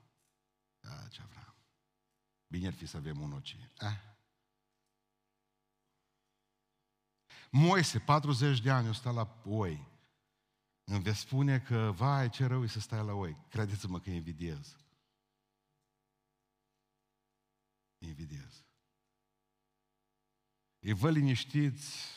Da, 0.81 1.09
ce 1.09 1.23
Avram. 1.23 1.55
Bine 2.47 2.67
ar 2.67 2.73
fi 2.73 2.87
să 2.87 2.97
avem 2.97 3.21
un 3.21 3.33
oci. 3.33 3.57
Eh? 3.79 4.01
Moise, 7.51 7.99
40 7.99 8.61
de 8.61 8.71
ani, 8.71 8.89
o 8.89 8.93
sta 8.93 9.11
la 9.11 9.43
oi. 9.45 9.93
Îmi 10.85 11.03
veți 11.03 11.19
spune 11.19 11.61
că, 11.61 11.91
vai, 11.91 12.31
ce 12.31 12.47
rău 12.47 12.63
e 12.63 12.67
să 12.67 12.81
stai 12.81 13.05
la 13.05 13.13
oi. 13.13 13.37
Credeți-mă 13.49 14.01
că 14.01 14.11
invidiez. 14.11 14.77
Invidiez. 17.99 18.65
Îi 20.79 20.93
vă 20.93 21.11
liniștiți, 21.11 22.09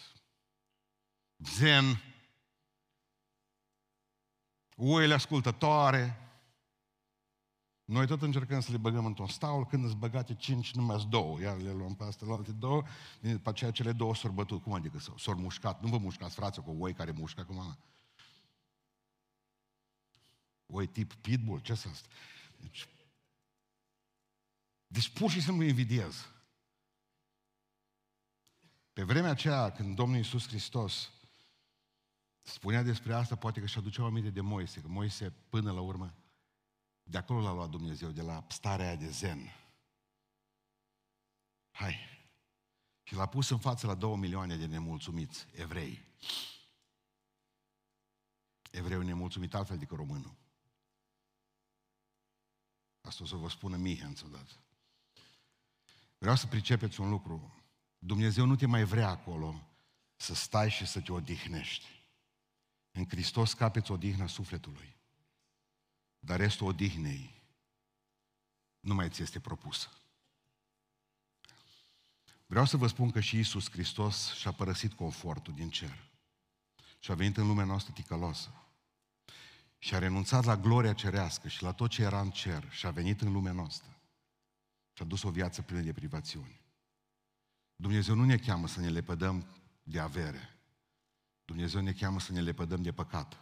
zen, 1.37 1.83
oile 4.77 5.13
ascultătoare. 5.13 6.21
Noi 7.83 8.07
tot 8.07 8.21
încercăm 8.21 8.59
să 8.59 8.71
le 8.71 8.77
băgăm 8.77 9.05
într-un 9.05 9.27
staul, 9.27 9.65
când 9.65 9.85
îți 9.85 9.95
băgate 9.95 10.35
cinci, 10.35 10.73
numai 10.73 11.05
două, 11.09 11.39
iar 11.39 11.57
le 11.57 11.71
luăm 11.71 11.95
pe 11.95 12.03
astea, 12.03 12.27
la 12.27 12.33
alte 12.33 12.51
două, 12.51 12.83
după 13.21 13.49
aceea 13.49 13.71
cele 13.71 13.91
două 13.91 14.15
s-au 14.15 14.31
bătut. 14.31 14.63
Cum 14.63 14.73
adică 14.73 14.99
s-au 15.17 15.35
mușcat? 15.35 15.81
Nu 15.81 15.89
vă 15.89 15.97
mușcați, 15.97 16.35
frate, 16.35 16.61
cu 16.61 16.75
oi 16.79 16.93
care 16.93 17.11
mușcă 17.11 17.41
acum. 17.41 17.77
Oi 20.65 20.87
tip 20.87 21.13
pitbull, 21.13 21.59
ce 21.59 21.73
să 21.73 21.87
asta? 21.87 22.07
Deci, 22.57 22.87
deci 24.87 25.09
pur 25.09 25.29
și 25.29 25.41
simplu 25.41 25.63
invidiez. 25.63 26.27
Pe 28.93 29.03
vremea 29.03 29.31
aceea, 29.31 29.71
când 29.71 29.95
Domnul 29.95 30.17
Iisus 30.17 30.47
Hristos 30.47 31.11
spunea 32.49 32.83
despre 32.83 33.13
asta, 33.13 33.35
poate 33.35 33.59
că 33.59 33.65
și 33.65 33.77
aduceau 33.77 34.05
aminte 34.05 34.29
de 34.29 34.41
Moise, 34.41 34.81
că 34.81 34.87
Moise, 34.87 35.29
până 35.49 35.71
la 35.71 35.81
urmă, 35.81 36.13
de 37.03 37.17
acolo 37.17 37.41
l-a 37.41 37.53
luat 37.53 37.69
Dumnezeu, 37.69 38.09
de 38.09 38.21
la 38.21 38.45
starea 38.49 38.95
de 38.95 39.09
zen. 39.09 39.53
Hai. 41.71 41.95
Și 43.03 43.15
l-a 43.15 43.25
pus 43.25 43.49
în 43.49 43.59
față 43.59 43.87
la 43.87 43.95
două 43.95 44.17
milioane 44.17 44.55
de 44.57 44.65
nemulțumiți, 44.65 45.47
evrei. 45.51 46.05
Evreu 48.71 49.01
nemulțumit 49.01 49.53
altfel 49.53 49.77
decât 49.77 49.97
românul. 49.97 50.35
Asta 53.01 53.23
o 53.23 53.25
să 53.25 53.35
vă 53.35 53.49
spună 53.49 53.77
Mihenț 53.77 54.21
odată. 54.21 54.53
Vreau 56.17 56.35
să 56.35 56.47
pricepeți 56.47 56.99
un 56.99 57.09
lucru. 57.09 57.53
Dumnezeu 57.99 58.45
nu 58.45 58.55
te 58.55 58.65
mai 58.65 58.83
vrea 58.83 59.09
acolo 59.09 59.61
să 60.15 60.33
stai 60.33 60.69
și 60.69 60.85
să 60.85 61.01
te 61.01 61.11
odihnești. 61.11 61.96
În 62.97 63.05
Hristos 63.07 63.53
capeți 63.53 63.91
odihna 63.91 64.27
sufletului. 64.27 64.95
Dar 66.19 66.39
restul 66.39 66.67
odihnei 66.67 67.41
nu 68.79 68.93
mai 68.93 69.09
ți 69.09 69.21
este 69.21 69.39
propusă. 69.39 69.89
Vreau 72.45 72.65
să 72.65 72.77
vă 72.77 72.87
spun 72.87 73.11
că 73.11 73.19
și 73.19 73.39
Isus 73.39 73.71
Hristos 73.71 74.33
și-a 74.33 74.51
părăsit 74.51 74.93
confortul 74.93 75.53
din 75.53 75.69
cer. 75.69 76.09
Și 76.99 77.11
a 77.11 77.15
venit 77.15 77.37
în 77.37 77.47
lumea 77.47 77.65
noastră 77.65 77.93
ticăloasă. 77.93 78.49
Și 79.77 79.95
a 79.95 79.99
renunțat 79.99 80.43
la 80.43 80.57
gloria 80.57 80.93
cerească 80.93 81.47
și 81.47 81.63
la 81.63 81.73
tot 81.73 81.89
ce 81.89 82.01
era 82.01 82.21
în 82.21 82.31
cer 82.31 82.71
și 82.71 82.85
a 82.85 82.91
venit 82.91 83.21
în 83.21 83.31
lumea 83.31 83.51
noastră. 83.51 83.99
Și 84.93 85.01
a 85.01 85.05
dus 85.05 85.23
o 85.23 85.31
viață 85.31 85.61
plină 85.61 85.81
de 85.81 85.93
privațiuni. 85.93 86.61
Dumnezeu 87.75 88.15
nu 88.15 88.23
ne 88.23 88.37
cheamă 88.37 88.67
să 88.67 88.79
ne 88.79 88.89
lepădăm 88.89 89.47
de 89.83 89.99
avere. 89.99 90.56
Dumnezeu 91.47 91.81
ne 91.81 91.93
cheamă 91.93 92.19
să 92.19 92.31
ne 92.31 92.41
lepădăm 92.41 92.81
de 92.81 92.91
păcat. 92.91 93.37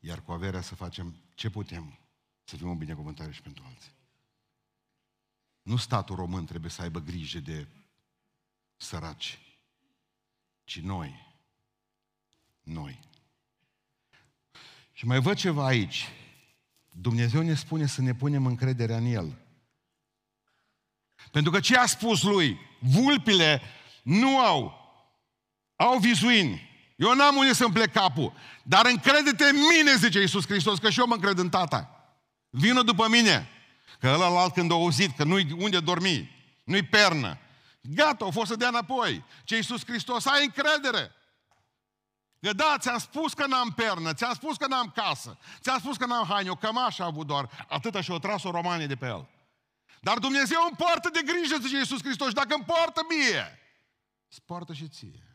Iar 0.00 0.22
cu 0.22 0.32
averea 0.32 0.60
să 0.60 0.74
facem 0.74 1.16
ce 1.34 1.50
putem 1.50 1.98
să 2.44 2.56
fim 2.56 2.68
o 2.68 2.74
binecuvântare 2.74 3.32
și 3.32 3.42
pentru 3.42 3.64
alții. 3.66 3.92
Nu 5.62 5.76
statul 5.76 6.16
român 6.16 6.44
trebuie 6.44 6.70
să 6.70 6.82
aibă 6.82 7.00
grijă 7.00 7.38
de 7.38 7.66
săraci, 8.76 9.38
ci 10.64 10.80
noi. 10.80 11.36
Noi. 12.62 13.00
Și 14.92 15.06
mai 15.06 15.20
văd 15.20 15.36
ceva 15.36 15.66
aici. 15.66 16.08
Dumnezeu 16.90 17.42
ne 17.42 17.54
spune 17.54 17.86
să 17.86 18.00
ne 18.00 18.14
punem 18.14 18.46
încrederea 18.46 18.96
în 18.96 19.04
El. 19.04 19.38
Pentru 21.30 21.50
că 21.50 21.60
ce 21.60 21.76
a 21.76 21.86
spus 21.86 22.22
lui? 22.22 22.58
Vulpile 22.78 23.60
nu 24.02 24.38
au, 24.38 24.83
au 25.76 25.98
vizuini. 25.98 26.72
Eu 26.96 27.14
n-am 27.14 27.36
unde 27.36 27.52
să-mi 27.52 27.72
plec 27.72 27.92
capul. 27.92 28.32
Dar 28.62 28.86
încrede-te 28.86 29.44
în 29.44 29.56
mine, 29.56 29.96
zice 29.96 30.20
Iisus 30.20 30.46
Hristos, 30.46 30.78
că 30.78 30.90
și 30.90 31.00
eu 31.00 31.06
mă 31.06 31.14
încred 31.14 31.38
în 31.38 31.48
tata. 31.48 31.90
Vină 32.50 32.82
după 32.82 33.08
mine. 33.08 33.48
Că 34.00 34.08
ăla 34.08 34.50
când 34.50 34.70
a 34.70 34.74
auzit 34.74 35.16
că 35.16 35.24
nu-i 35.24 35.56
unde 35.58 35.80
dormi, 35.80 36.30
nu-i 36.64 36.82
pernă. 36.82 37.38
Gata, 37.80 38.24
o 38.24 38.30
fost 38.30 38.50
să 38.50 38.56
dea 38.56 38.68
înapoi. 38.68 39.24
Ce 39.44 39.56
Iisus 39.56 39.84
Hristos, 39.84 40.26
ai 40.26 40.44
încredere. 40.44 41.12
Că 42.40 42.52
da, 42.52 42.76
ți-am 42.78 42.98
spus 42.98 43.32
că 43.32 43.46
n-am 43.46 43.70
pernă, 43.70 44.14
ți-am 44.14 44.34
spus 44.34 44.56
că 44.56 44.66
n-am 44.66 44.92
casă, 44.94 45.38
ți-am 45.60 45.78
spus 45.78 45.96
că 45.96 46.06
n-am 46.06 46.26
haine, 46.26 46.50
o 46.50 46.54
cămașă 46.54 47.02
a 47.02 47.06
avut 47.06 47.26
doar. 47.26 47.66
Atâta 47.68 48.00
și-o 48.00 48.18
tras-o 48.18 48.50
romanii 48.50 48.86
de 48.86 48.96
pe 48.96 49.06
el. 49.06 49.28
Dar 50.00 50.18
Dumnezeu 50.18 50.58
îmi 50.68 50.76
poartă 50.76 51.08
de 51.12 51.20
grijă, 51.24 51.56
zice 51.60 51.76
Iisus 51.76 52.02
Hristos, 52.02 52.28
și 52.28 52.34
dacă 52.34 52.54
îmi 52.54 52.64
poartă 52.64 53.00
mie, 53.08 53.58
îți 54.30 54.42
poartă 54.42 54.72
și 54.72 54.88
ție. 54.88 55.33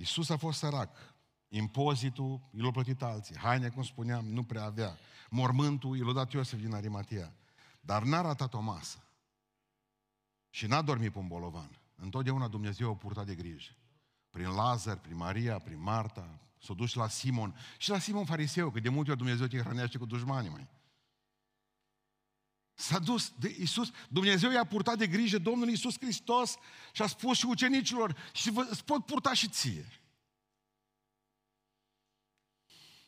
Iisus 0.00 0.28
a 0.28 0.36
fost 0.36 0.58
sărac. 0.58 0.96
Impozitul, 1.48 2.40
i 2.50 2.60
l-a 2.60 2.70
plătit 2.70 3.02
alții. 3.02 3.36
Haine, 3.36 3.68
cum 3.68 3.82
spuneam, 3.82 4.26
nu 4.26 4.42
prea 4.42 4.64
avea. 4.64 4.98
Mormântul, 5.30 5.96
i 5.96 6.00
l-a 6.00 6.12
dat 6.12 6.32
Iosef 6.32 6.60
din 6.60 6.74
Arimatia. 6.74 7.32
Dar 7.80 8.02
n-a 8.02 8.20
ratat 8.20 8.54
o 8.54 8.60
masă. 8.60 9.04
Și 10.50 10.66
n-a 10.66 10.82
dormit 10.82 11.12
pe 11.12 11.18
un 11.18 11.26
bolovan. 11.26 11.80
Întotdeauna 11.94 12.48
Dumnezeu 12.48 12.90
a 12.90 12.94
purtat 12.94 13.26
de 13.26 13.34
grijă. 13.34 13.72
Prin 14.30 14.48
Lazar, 14.48 14.98
prin 14.98 15.16
Maria, 15.16 15.58
prin 15.58 15.82
Marta, 15.82 16.38
s-a 16.58 16.74
dus 16.74 16.94
la 16.94 17.08
Simon. 17.08 17.54
Și 17.78 17.90
la 17.90 17.98
Simon 17.98 18.24
fariseu, 18.24 18.70
că 18.70 18.80
de 18.80 18.88
multe 18.88 19.10
ori 19.10 19.18
Dumnezeu 19.18 19.46
te 19.46 19.58
hrănește 19.58 19.98
cu 19.98 20.06
dușmanii, 20.06 20.50
mai. 20.50 20.68
S-a 22.80 22.98
dus 22.98 23.32
de 23.38 23.56
Isus, 23.58 23.90
Dumnezeu 24.08 24.50
i-a 24.50 24.64
purtat 24.64 24.98
de 24.98 25.06
grijă 25.06 25.38
Domnul 25.38 25.68
Isus 25.68 25.98
Hristos 25.98 26.56
și 26.92 27.02
a 27.02 27.06
spus 27.06 27.38
și 27.38 27.46
ucenicilor 27.46 28.16
și 28.32 28.50
vă, 28.50 28.66
îți 28.70 28.84
pot 28.84 29.06
purta 29.06 29.34
și 29.34 29.48
ție. 29.48 29.86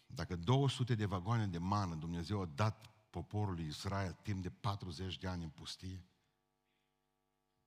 Dacă 0.06 0.36
200 0.36 0.94
de 0.94 1.04
vagoane 1.04 1.46
de 1.46 1.58
mană 1.58 1.94
Dumnezeu 1.94 2.40
a 2.40 2.46
dat 2.46 2.90
poporului 3.10 3.66
Israel 3.66 4.12
timp 4.22 4.42
de 4.42 4.50
40 4.50 5.18
de 5.18 5.28
ani 5.28 5.42
în 5.42 5.50
pustie, 5.50 6.04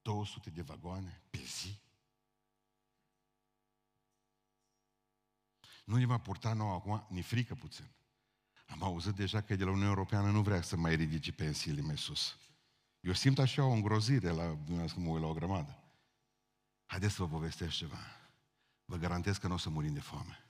200 0.02 0.50
de 0.50 0.62
vagoane 0.62 1.22
pe 1.30 1.38
zi? 1.38 1.80
Nu 5.86 5.98
ne 5.98 6.06
va 6.06 6.18
purta 6.18 6.54
nou 6.54 6.74
acum, 6.74 7.06
ni 7.10 7.22
frică 7.22 7.56
puțin. 7.56 7.90
Am 8.66 8.84
auzit 8.84 9.14
deja 9.14 9.42
că 9.42 9.56
de 9.56 9.64
la 9.64 9.70
Uniunea 9.70 9.90
Europeană 9.90 10.32
nu 10.32 10.42
vrea 10.42 10.62
să 10.62 10.78
mai 10.78 10.96
ridice 10.96 11.32
pensiile 11.32 11.82
mai 11.82 11.98
sus. 11.98 12.38
Eu 13.00 13.14
simt 13.14 13.40
așa 13.40 13.64
o 13.64 13.72
îngrozire 13.72 14.30
la, 14.30 14.46
dumneavoastră 14.46 15.02
mă 15.02 15.10
uit 15.10 15.22
la 15.22 15.28
o 15.28 15.34
grămadă. 15.34 15.80
Haideți 16.86 17.14
să 17.14 17.22
vă 17.22 17.28
povestesc 17.28 17.72
ceva. 17.72 17.98
Vă 18.86 18.96
garantez 18.96 19.38
că 19.38 19.48
nu 19.48 19.54
o 19.54 19.58
să 19.58 19.70
murim 19.70 19.94
de 19.94 20.00
foame. 20.00 20.46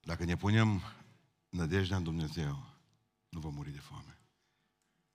Dacă 0.00 0.24
ne 0.24 0.36
punem 0.36 0.82
nădejdea 1.48 1.96
în 1.96 2.02
Dumnezeu, 2.02 2.66
nu 3.28 3.40
vom 3.40 3.54
muri 3.54 3.70
de 3.70 3.78
foame. 3.78 4.18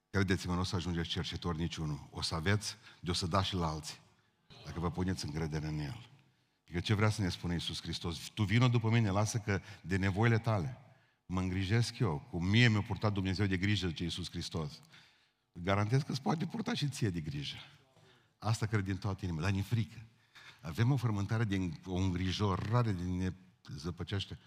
Credeți-mă, 0.10 0.54
nu 0.54 0.60
o 0.60 0.64
să 0.64 0.76
ajungeți 0.76 1.10
cercetori 1.10 1.58
niciunul. 1.58 2.08
O 2.12 2.22
să 2.22 2.36
aveți 2.36 2.76
de 3.00 3.10
o 3.10 3.14
să 3.14 3.28
dați 3.28 3.48
și 3.48 3.56
la 3.56 3.68
alții. 3.68 4.00
Dacă 4.66 4.80
vă 4.80 4.92
puneți 4.92 5.26
încredere 5.26 5.68
în 5.68 5.80
El. 5.80 6.10
Adică 6.64 6.80
ce 6.80 6.94
vrea 6.94 7.10
să 7.10 7.22
ne 7.22 7.30
spună 7.30 7.54
Iisus 7.54 7.82
Hristos? 7.82 8.18
Tu 8.18 8.44
vină 8.44 8.68
după 8.68 8.90
mine, 8.90 9.10
lasă 9.10 9.38
că 9.38 9.62
de 9.82 9.98
nevoile 9.98 10.40
tale 10.40 10.83
mă 11.26 11.40
îngrijesc 11.40 12.00
eu. 12.00 12.28
Cum 12.30 12.46
mie 12.46 12.68
mi-a 12.68 12.82
purtat 12.82 13.14
Dumnezeu 13.14 13.46
de 13.46 13.58
grijă, 13.58 13.92
ce 13.92 14.04
Iisus 14.04 14.30
Hristos. 14.30 14.82
Garantez 15.52 16.02
că 16.02 16.12
îți 16.12 16.22
poate 16.22 16.46
purta 16.46 16.74
și 16.74 16.90
ție 16.90 17.10
de 17.10 17.20
grijă. 17.20 17.58
Asta 18.38 18.66
cred 18.66 18.84
din 18.84 18.98
toată 18.98 19.26
inima, 19.26 19.42
dar 19.42 19.52
ni 19.52 19.62
frică. 19.62 20.08
Avem 20.62 20.92
o 20.92 20.96
frământare 20.96 21.44
de 21.44 21.72
o 21.86 21.96
îngrijorare 21.96 22.94
din 22.94 23.18
ne 23.18 23.34
zăpăcește 23.76 24.40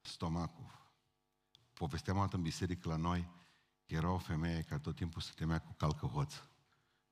stomacul. 0.00 0.82
Povesteam 1.72 2.18
altă 2.18 2.36
în 2.36 2.42
biserică 2.42 2.88
la 2.88 2.96
noi, 2.96 3.28
că 3.86 3.94
era 3.94 4.10
o 4.10 4.18
femeie 4.18 4.64
care 4.68 4.80
tot 4.80 4.96
timpul 4.96 5.22
se 5.22 5.32
temea 5.34 5.58
cu 5.58 5.74
calcăhoț. 5.76 6.34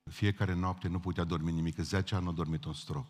În 0.02 0.12
fiecare 0.12 0.54
noapte 0.54 0.88
nu 0.88 1.00
putea 1.00 1.25
dormi 1.25 1.52
nimic, 1.52 1.76
10 1.76 2.14
ani 2.14 2.25
nu 2.25 2.30
a 2.30 2.32
dormit 2.32 2.64
un 2.64 2.75
strop. 2.75 3.06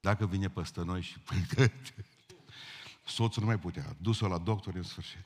Dacă 0.00 0.26
vine 0.26 0.48
peste 0.48 0.82
noi 0.82 1.02
și 1.02 1.18
soțul 3.10 3.42
nu 3.42 3.48
mai 3.48 3.58
putea, 3.58 3.96
dus-o 4.00 4.28
la 4.28 4.38
doctor 4.38 4.74
în 4.74 4.82
sfârșit. 4.82 5.24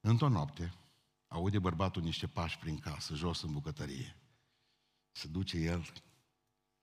Într-o 0.00 0.28
noapte, 0.28 0.72
aude 1.26 1.58
bărbatul 1.58 2.02
niște 2.02 2.26
pași 2.26 2.58
prin 2.58 2.78
casă, 2.78 3.14
jos 3.14 3.42
în 3.42 3.52
bucătărie. 3.52 4.16
Se 5.12 5.28
duce 5.28 5.56
el, 5.56 5.92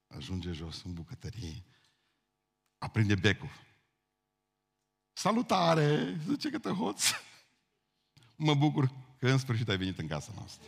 ajunge 0.08 0.52
jos 0.52 0.84
în 0.84 0.94
bucătărie, 0.94 1.64
aprinde 2.78 3.16
becul. 3.16 3.50
Salutare! 5.14 6.20
Zice 6.28 6.50
că 6.50 6.60
te 6.60 6.70
hoț. 6.70 7.04
Mă 8.36 8.54
bucur 8.54 8.92
că 9.20 9.30
în 9.30 9.38
sfârșit 9.38 9.70
ai 9.70 9.78
venit 9.78 10.00
în 10.00 10.08
casa 10.08 10.32
noastră. 10.36 10.68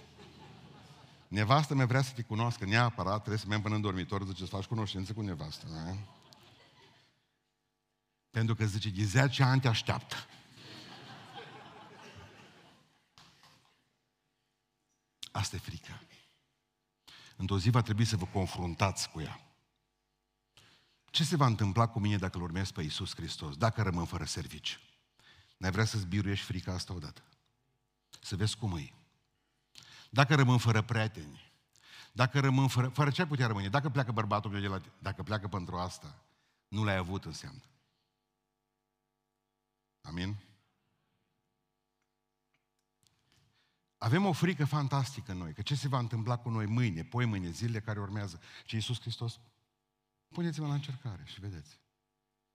Nevastă 1.28 1.76
mea 1.76 1.86
vrea 1.86 2.02
să 2.02 2.14
te 2.14 2.22
cunoască 2.22 2.66
neapărat, 2.66 3.18
trebuie 3.18 3.38
să 3.38 3.46
mergem 3.46 3.64
până 3.64 3.76
în 3.76 3.82
dormitor, 3.82 4.26
zice, 4.26 4.44
să 4.44 4.50
faci 4.50 4.66
cunoștință 4.66 5.14
cu 5.14 5.22
nevastă. 5.22 5.68
Da? 5.68 5.96
Pentru 8.32 8.56
că 8.56 8.66
zice, 8.66 8.90
de 8.90 9.04
10 9.04 9.44
ani 9.44 9.62
te 9.62 9.68
așteaptă. 9.68 10.16
Asta 15.32 15.56
e 15.56 15.60
frica. 15.60 16.02
Într-o 17.36 17.60
zi 17.60 17.70
va 17.70 17.82
trebui 17.82 18.06
să 18.06 18.16
vă 18.16 18.26
confruntați 18.26 19.10
cu 19.10 19.22
ea. 19.22 19.40
Ce 21.10 21.24
se 21.24 21.36
va 21.36 21.46
întâmpla 21.46 21.88
cu 21.88 22.00
mine 22.00 22.18
dacă 22.18 22.38
îl 22.38 22.44
urmez 22.44 22.72
pe 22.72 22.82
Iisus 22.82 23.16
Hristos, 23.16 23.58
dacă 23.58 23.82
rămân 23.82 24.06
fără 24.06 24.24
servici? 24.24 24.80
N-ai 25.58 25.72
vrea 25.72 25.86
să-ți 25.86 26.06
biruiești 26.06 26.46
frica 26.46 26.74
asta 26.74 26.94
odată? 26.94 27.22
Să 28.22 28.36
vezi 28.36 28.58
cum 28.58 28.78
e. 28.78 28.94
Dacă 30.10 30.36
rămân 30.36 30.58
fără 30.58 30.82
prieteni, 30.82 31.52
dacă 32.12 32.40
rămân 32.40 32.68
fără... 32.68 32.88
Fără 32.88 33.10
ce 33.10 33.26
putea 33.26 33.48
rămâne? 33.48 33.70
Dacă 33.70 33.90
pleacă 33.90 34.12
bărbatul 34.12 34.52
meu 34.52 34.62
de 34.62 34.68
la... 34.68 34.82
Dacă 35.00 35.24
pleacă 35.24 35.48
pentru 35.48 35.78
asta, 35.78 36.24
nu 36.68 36.84
l-ai 36.84 36.96
avut 36.96 37.26
înseamnă. 37.26 37.62
Amin? 40.02 40.38
Avem 43.98 44.26
o 44.26 44.32
frică 44.32 44.66
fantastică 44.66 45.34
noi, 45.34 45.54
că 45.54 45.62
ce 45.62 45.76
se 45.76 45.88
va 45.88 46.00
întâmpla 46.00 46.38
cu 46.38 46.50
noi 46.50 46.66
mâine, 46.66 47.04
poi 47.04 47.26
mâine, 47.26 47.50
zilele 47.50 47.82
care 47.82 48.00
urmează. 48.00 48.42
Și 48.66 48.76
Iisus 48.76 49.00
Hristos, 49.00 49.40
puneți-mă 50.28 50.68
la 50.68 50.74
încercare 50.74 51.24
și 51.26 51.40
vedeți. 51.40 51.80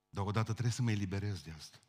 Dar 0.09 0.25
odată 0.25 0.53
trebuie 0.53 0.73
să 0.73 0.83
mă 0.83 0.91
eliberez 0.91 1.43
de 1.43 1.51
asta. 1.51 1.81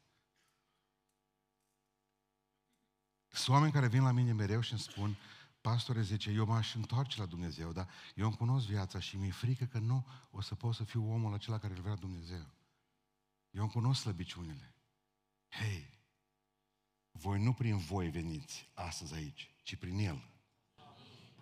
Sunt 3.27 3.55
oameni 3.55 3.71
care 3.71 3.87
vin 3.87 4.03
la 4.03 4.11
mine 4.11 4.33
mereu 4.33 4.61
și 4.61 4.71
îmi 4.71 4.81
spun, 4.81 5.17
pastore, 5.61 6.01
zice, 6.01 6.31
eu 6.31 6.45
m-aș 6.45 6.75
întoarce 6.75 7.19
la 7.19 7.25
Dumnezeu, 7.25 7.71
dar 7.71 7.89
eu 8.15 8.25
îmi 8.25 8.35
cunosc 8.35 8.67
viața 8.67 8.99
și 8.99 9.17
mi-e 9.17 9.31
frică 9.31 9.65
că 9.65 9.79
nu 9.79 10.07
o 10.31 10.41
să 10.41 10.55
pot 10.55 10.75
să 10.75 10.83
fiu 10.83 11.11
omul 11.11 11.33
acela 11.33 11.59
care 11.59 11.73
îl 11.73 11.81
vrea 11.81 11.95
Dumnezeu. 11.95 12.45
Eu 13.49 13.61
îmi 13.61 13.71
cunosc 13.71 14.01
slăbiciunile. 14.01 14.76
Hei, 15.59 15.99
voi 17.11 17.43
nu 17.43 17.53
prin 17.53 17.77
voi 17.77 18.09
veniți 18.09 18.69
astăzi 18.73 19.13
aici, 19.13 19.55
ci 19.63 19.75
prin 19.75 19.97
El. 19.97 20.29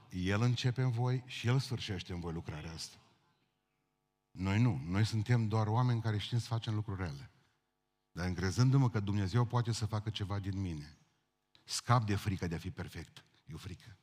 El 0.10 0.41
începe 0.41 0.82
în 0.82 0.91
voi 0.91 1.23
și 1.25 1.47
El 1.47 1.60
sfârșește 1.60 2.13
în 2.13 2.19
voi 2.19 2.34
lucrarea 2.34 2.73
asta. 2.73 2.97
Noi 4.32 4.60
nu. 4.60 4.82
Noi 4.86 5.06
suntem 5.06 5.47
doar 5.47 5.67
oameni 5.67 6.01
care 6.01 6.17
știm 6.17 6.39
să 6.39 6.47
facem 6.47 6.75
lucruri 6.75 7.01
rele. 7.01 7.32
Dar 8.12 8.28
încrezându-mă 8.28 8.89
că 8.89 8.99
Dumnezeu 8.99 9.45
poate 9.45 9.71
să 9.71 9.86
facă 9.86 10.10
ceva 10.10 10.39
din 10.39 10.62
mine, 10.62 10.97
scap 11.63 12.06
de 12.06 12.15
frica 12.15 12.47
de 12.47 12.56
a 12.56 12.60
fi 12.60 12.71
perfect. 12.71 13.25
E 13.45 13.54
o 13.54 13.58
frică. 13.58 13.97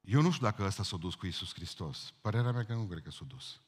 Eu 0.00 0.22
nu 0.22 0.30
știu 0.30 0.44
dacă 0.44 0.64
ăsta 0.64 0.82
s-a 0.82 0.96
dus 0.96 1.14
cu 1.14 1.26
Isus 1.26 1.54
Hristos. 1.54 2.14
Părerea 2.20 2.52
mea 2.52 2.64
că 2.64 2.74
nu 2.74 2.86
cred 2.86 3.02
că 3.02 3.10
s-a 3.10 3.24
dus. 3.24 3.60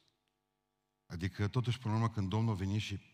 Adică, 1.05 1.47
totuși, 1.47 1.79
până 1.79 1.93
la 1.93 1.99
urmă, 1.99 2.13
când 2.13 2.29
Domnul 2.29 2.53
a 2.53 2.57
venit 2.57 2.81
și 2.81 3.08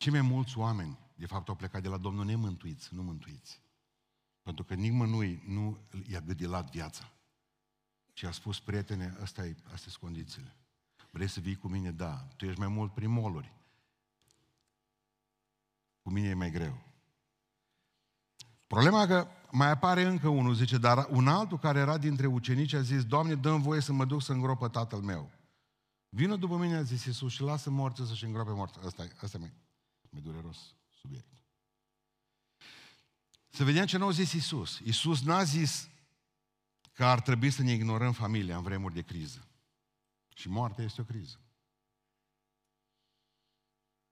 cei 0.00 0.12
mai 0.12 0.20
mulți 0.20 0.58
oameni, 0.58 0.98
de 1.14 1.26
fapt, 1.26 1.48
au 1.48 1.54
plecat 1.54 1.82
de 1.82 1.88
la 1.88 1.96
Domnul 1.96 2.24
nemântuiți, 2.24 2.94
nu 2.94 3.02
mântuiți. 3.02 3.60
Pentru 4.42 4.64
că 4.64 4.74
nimănui 4.74 5.42
nu 5.46 5.78
i-a 6.08 6.20
gâdilat 6.20 6.70
viața. 6.70 7.12
Și 8.12 8.26
a 8.26 8.30
spus, 8.30 8.60
prietene, 8.60 9.16
asta 9.22 9.46
e, 9.46 9.56
astea 9.62 9.76
sunt 9.90 9.94
condițiile. 9.94 10.56
Vrei 11.10 11.28
să 11.28 11.40
vii 11.40 11.56
cu 11.56 11.68
mine? 11.68 11.90
Da. 11.90 12.26
Tu 12.36 12.44
ești 12.44 12.58
mai 12.58 12.68
mult 12.68 12.92
prin 12.92 13.10
moluri. 13.10 13.52
Cu 16.02 16.10
mine 16.10 16.28
e 16.28 16.34
mai 16.34 16.50
greu. 16.50 16.82
Problema 18.66 19.06
că 19.06 19.28
mai 19.50 19.70
apare 19.70 20.02
încă 20.02 20.28
unul, 20.28 20.54
zice, 20.54 20.78
dar 20.78 21.06
un 21.10 21.28
altul 21.28 21.58
care 21.58 21.78
era 21.78 21.98
dintre 21.98 22.26
ucenici 22.26 22.72
a 22.72 22.80
zis, 22.80 23.04
Doamne, 23.04 23.34
dă 23.34 23.50
voie 23.50 23.80
să 23.80 23.92
mă 23.92 24.04
duc 24.04 24.22
să 24.22 24.32
îngropă 24.32 24.68
tatăl 24.68 25.00
meu. 25.00 25.30
Vină 26.08 26.36
după 26.36 26.56
mine, 26.56 26.76
a 26.76 26.82
zis 26.82 27.04
Iisus, 27.04 27.32
și 27.32 27.42
lasă 27.42 27.70
morții 27.70 28.06
să-și 28.06 28.24
îngrope 28.24 28.50
morții. 28.50 28.80
Asta, 28.84 29.06
asta 29.22 29.38
e 29.38 29.40
mai 30.10 30.20
dureros 30.20 30.74
subiect. 31.00 31.28
Să 33.48 33.64
vedem 33.64 33.86
ce 33.86 33.98
nu 33.98 34.06
a 34.06 34.10
zis 34.10 34.32
Isus. 34.32 34.78
Isus 34.78 35.22
n-a 35.22 35.42
zis 35.42 35.88
că 36.92 37.04
ar 37.04 37.20
trebui 37.20 37.50
să 37.50 37.62
ne 37.62 37.72
ignorăm 37.72 38.12
familia 38.12 38.56
în 38.56 38.62
vremuri 38.62 38.94
de 38.94 39.02
criză. 39.02 39.48
Și 40.34 40.48
moartea 40.48 40.84
este 40.84 41.00
o 41.00 41.04
criză. 41.04 41.40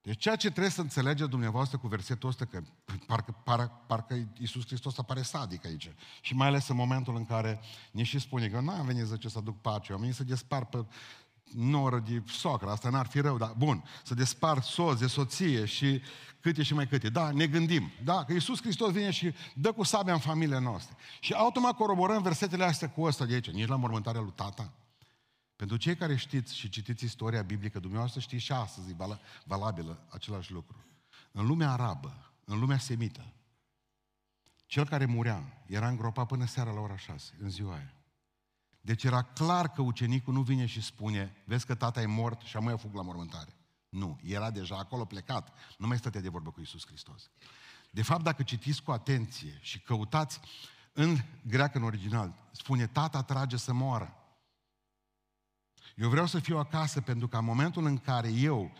Deci 0.01 0.21
ceea 0.21 0.35
ce 0.35 0.49
trebuie 0.49 0.71
să 0.71 0.81
înțelegeți 0.81 1.29
dumneavoastră 1.29 1.77
cu 1.77 1.87
versetul 1.87 2.29
ăsta, 2.29 2.45
că 2.45 2.61
parcă, 3.05 3.31
parcă, 3.31 3.83
parcă 3.87 4.29
Iisus 4.37 4.65
Hristos 4.65 4.97
apare 4.97 5.21
sadic 5.21 5.65
aici. 5.65 5.91
Și 6.21 6.33
mai 6.33 6.47
ales 6.47 6.67
în 6.67 6.75
momentul 6.75 7.15
în 7.15 7.25
care 7.25 7.59
ne 7.91 8.03
și 8.03 8.19
spune 8.19 8.49
că 8.49 8.59
nu 8.59 8.71
am 8.71 8.85
venit 8.85 9.05
zice, 9.05 9.29
să 9.29 9.37
aduc 9.37 9.61
pace, 9.61 9.93
am 9.93 9.99
venit 9.99 10.15
să 10.15 10.23
despar 10.23 10.65
pe 10.65 10.85
noră 11.55 11.99
de 11.99 12.23
socră, 12.27 12.69
asta 12.69 12.89
n-ar 12.89 13.07
fi 13.07 13.19
rău, 13.19 13.37
dar 13.37 13.53
bun, 13.57 13.83
să 14.03 14.13
despar 14.13 14.61
soț 14.61 14.99
de 14.99 15.07
soție 15.07 15.65
și 15.65 16.01
câte 16.39 16.63
și 16.63 16.73
mai 16.73 16.87
câte. 16.87 17.09
Da, 17.09 17.31
ne 17.31 17.47
gândim. 17.47 17.91
Da, 18.03 18.23
că 18.23 18.33
Iisus 18.33 18.61
Hristos 18.61 18.91
vine 18.91 19.11
și 19.11 19.33
dă 19.55 19.71
cu 19.71 19.83
sabia 19.83 20.13
în 20.13 20.19
familia 20.19 20.59
noastră. 20.59 20.95
Și 21.19 21.33
automat 21.33 21.75
coroborăm 21.75 22.21
versetele 22.21 22.63
astea 22.63 22.89
cu 22.89 23.01
ăsta 23.01 23.25
de 23.25 23.33
aici, 23.33 23.49
nici 23.49 23.67
la 23.67 23.75
mormântarea 23.75 24.21
lui 24.21 24.33
tata. 24.35 24.73
Pentru 25.55 25.77
cei 25.77 25.95
care 25.95 26.15
știți 26.15 26.55
și 26.55 26.69
citiți 26.69 27.05
istoria 27.05 27.41
biblică, 27.41 27.79
dumneavoastră 27.79 28.19
știți 28.19 28.43
și 28.43 28.51
astăzi, 28.51 28.89
e 28.89 28.95
valabilă 29.43 30.05
același 30.09 30.51
lucru. 30.51 30.83
În 31.31 31.45
lumea 31.45 31.71
arabă, 31.71 32.31
în 32.45 32.59
lumea 32.59 32.77
semită, 32.77 33.33
cel 34.65 34.87
care 34.87 35.05
murea 35.05 35.63
era 35.65 35.87
îngropat 35.87 36.27
până 36.27 36.45
seara 36.45 36.71
la 36.71 36.79
ora 36.79 36.97
6, 36.97 37.33
în 37.41 37.49
ziua 37.49 37.73
aia. 37.73 37.93
Deci 38.89 39.03
era 39.03 39.21
clar 39.21 39.71
că 39.71 39.81
ucenicul 39.81 40.33
nu 40.33 40.41
vine 40.41 40.65
și 40.65 40.81
spune, 40.81 41.35
vezi 41.45 41.65
că 41.65 41.75
tata 41.75 42.01
e 42.01 42.05
mort 42.05 42.41
și 42.41 42.57
amâia 42.57 42.77
fug 42.77 42.95
la 42.95 43.01
mormântare. 43.01 43.53
Nu, 43.89 44.19
era 44.23 44.51
deja 44.51 44.77
acolo 44.77 45.05
plecat, 45.05 45.53
nu 45.77 45.87
mai 45.87 45.97
stătea 45.97 46.21
de 46.21 46.29
vorbă 46.29 46.51
cu 46.51 46.61
Isus 46.61 46.85
Hristos. 46.85 47.29
De 47.89 48.01
fapt, 48.01 48.23
dacă 48.23 48.43
citiți 48.43 48.83
cu 48.83 48.91
atenție 48.91 49.57
și 49.61 49.79
căutați 49.79 50.39
în 50.93 51.17
greacă 51.47 51.77
în 51.77 51.83
original, 51.83 52.33
spune, 52.51 52.87
tata 52.87 53.23
trage 53.23 53.57
să 53.57 53.73
moară. 53.73 54.15
Eu 55.95 56.09
vreau 56.09 56.25
să 56.25 56.39
fiu 56.39 56.57
acasă 56.57 57.01
pentru 57.01 57.27
că 57.27 57.37
în 57.37 57.45
momentul 57.45 57.85
în 57.85 57.97
care 57.97 58.31
eu 58.31 58.71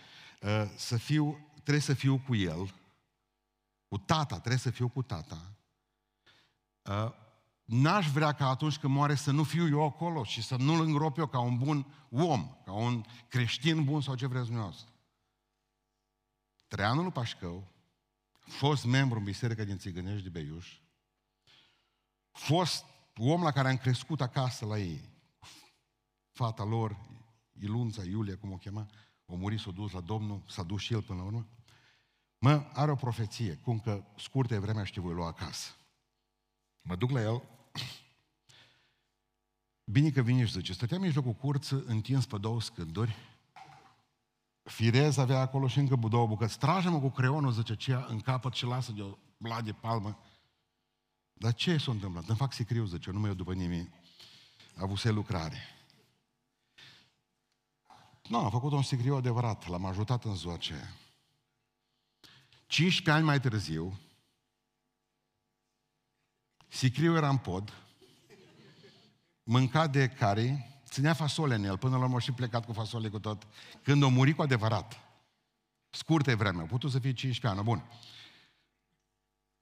uh, 0.41 0.71
să 0.75 0.97
fiu, 0.97 1.49
trebuie 1.53 1.79
să 1.79 1.93
fiu 1.93 2.17
cu 2.17 2.35
el, 2.35 2.73
cu 3.87 3.97
tata, 3.97 4.35
trebuie 4.35 4.57
să 4.57 4.69
fiu 4.69 4.87
cu 4.87 5.01
tata, 5.01 5.53
uh, 6.81 7.27
n-aș 7.69 8.11
vrea 8.11 8.31
ca 8.31 8.47
atunci 8.47 8.77
când 8.77 8.93
moare 8.93 9.15
să 9.15 9.31
nu 9.31 9.43
fiu 9.43 9.67
eu 9.67 9.83
acolo 9.83 10.23
și 10.23 10.41
să 10.41 10.55
nu-l 10.55 10.81
îngrop 10.81 11.17
eu 11.17 11.27
ca 11.27 11.39
un 11.39 11.57
bun 11.57 11.85
om, 12.09 12.55
ca 12.65 12.71
un 12.71 13.05
creștin 13.27 13.83
bun 13.83 14.01
sau 14.01 14.15
ce 14.15 14.27
vreți 14.27 14.45
dumneavoastră. 14.45 14.89
Traianul 16.67 17.11
Pașcău, 17.11 17.67
fost 18.39 18.85
membru 18.85 19.17
în 19.17 19.23
Biserica 19.23 19.63
din 19.63 19.77
Țigănești 19.77 20.23
de 20.23 20.29
Beiuș, 20.29 20.79
fost 22.31 22.85
om 23.15 23.43
la 23.43 23.51
care 23.51 23.69
am 23.69 23.77
crescut 23.77 24.21
acasă 24.21 24.65
la 24.65 24.79
ei, 24.79 25.09
fata 26.31 26.63
lor, 26.63 26.97
Ilunța, 27.59 28.03
Iulia, 28.03 28.37
cum 28.37 28.51
o 28.51 28.57
chema, 28.57 28.87
o 29.25 29.35
murit, 29.35 29.59
s-a 29.59 29.71
dus 29.71 29.91
la 29.91 30.01
Domnul, 30.01 30.43
s-a 30.47 30.63
dus 30.63 30.81
și 30.81 30.93
el 30.93 31.01
până 31.01 31.19
la 31.19 31.25
urmă, 31.25 31.47
mă, 32.37 32.69
are 32.73 32.91
o 32.91 32.95
profeție, 32.95 33.55
cum 33.55 33.79
că 33.79 34.03
scurtă 34.17 34.53
e 34.53 34.59
vremea 34.59 34.83
și 34.83 34.93
te 34.93 34.99
voi 34.99 35.13
lua 35.13 35.27
acasă. 35.27 35.73
Mă 36.81 36.95
duc 36.95 37.09
la 37.09 37.21
el, 37.21 37.43
bine 39.83 40.09
că 40.09 40.21
vine 40.21 40.45
și 40.45 40.51
zice, 40.51 40.73
stăteam 40.73 40.99
în 40.99 41.05
mijlocul 41.05 41.33
curță, 41.33 41.83
întins 41.85 42.25
pe 42.25 42.37
două 42.37 42.61
scânduri, 42.61 43.15
Firez 44.69 45.17
avea 45.17 45.39
acolo 45.39 45.67
și 45.67 45.79
încă 45.79 45.95
două 45.95 46.27
bucăți. 46.27 46.59
Trage-mă 46.59 46.99
cu 46.99 47.09
creionul, 47.09 47.51
zice 47.51 47.71
aceea, 47.71 48.05
în 48.09 48.19
capăt 48.19 48.53
și 48.53 48.65
lasă 48.65 48.91
de 48.91 49.01
o 49.01 49.17
blad 49.37 49.65
de 49.65 49.71
palmă. 49.71 50.19
Dar 51.33 51.53
ce 51.53 51.77
s-a 51.77 51.91
întâmplat? 51.91 52.27
Îmi 52.27 52.37
fac 52.37 52.53
sicriu, 52.53 52.85
zice, 52.85 53.11
nu 53.11 53.19
mai 53.19 53.29
eu 53.29 53.35
după 53.35 53.53
nimic. 53.53 53.89
A 54.75 54.81
avut 54.81 55.03
lucrare. 55.03 55.57
Nu, 58.27 58.37
am 58.37 58.49
făcut 58.49 58.71
un 58.71 58.83
sicriu 58.83 59.15
adevărat, 59.15 59.67
l-am 59.67 59.85
ajutat 59.85 60.23
în 60.23 60.35
ziua 60.35 60.53
aceea. 60.53 60.93
15 62.67 63.11
ani 63.11 63.25
mai 63.25 63.39
târziu, 63.39 63.99
sicriu 66.69 67.15
era 67.15 67.29
în 67.29 67.37
pod, 67.37 67.73
mâncat 69.43 69.91
de 69.91 70.07
care 70.07 70.69
ținea 70.89 71.13
fasole 71.13 71.55
în 71.55 71.63
el, 71.63 71.77
până 71.77 71.97
la 71.97 72.03
urmă 72.03 72.19
și 72.19 72.31
plecat 72.31 72.65
cu 72.65 72.73
fasole 72.73 73.09
cu 73.09 73.19
tot. 73.19 73.47
Când 73.83 74.03
a 74.03 74.07
murit 74.07 74.35
cu 74.35 74.41
adevărat, 74.41 74.99
scurtă 75.89 76.35
vreme, 76.35 76.61
a 76.61 76.65
putut 76.65 76.91
să 76.91 76.99
fie 76.99 77.13
15 77.13 77.47
ani, 77.47 77.63
bun. 77.63 77.83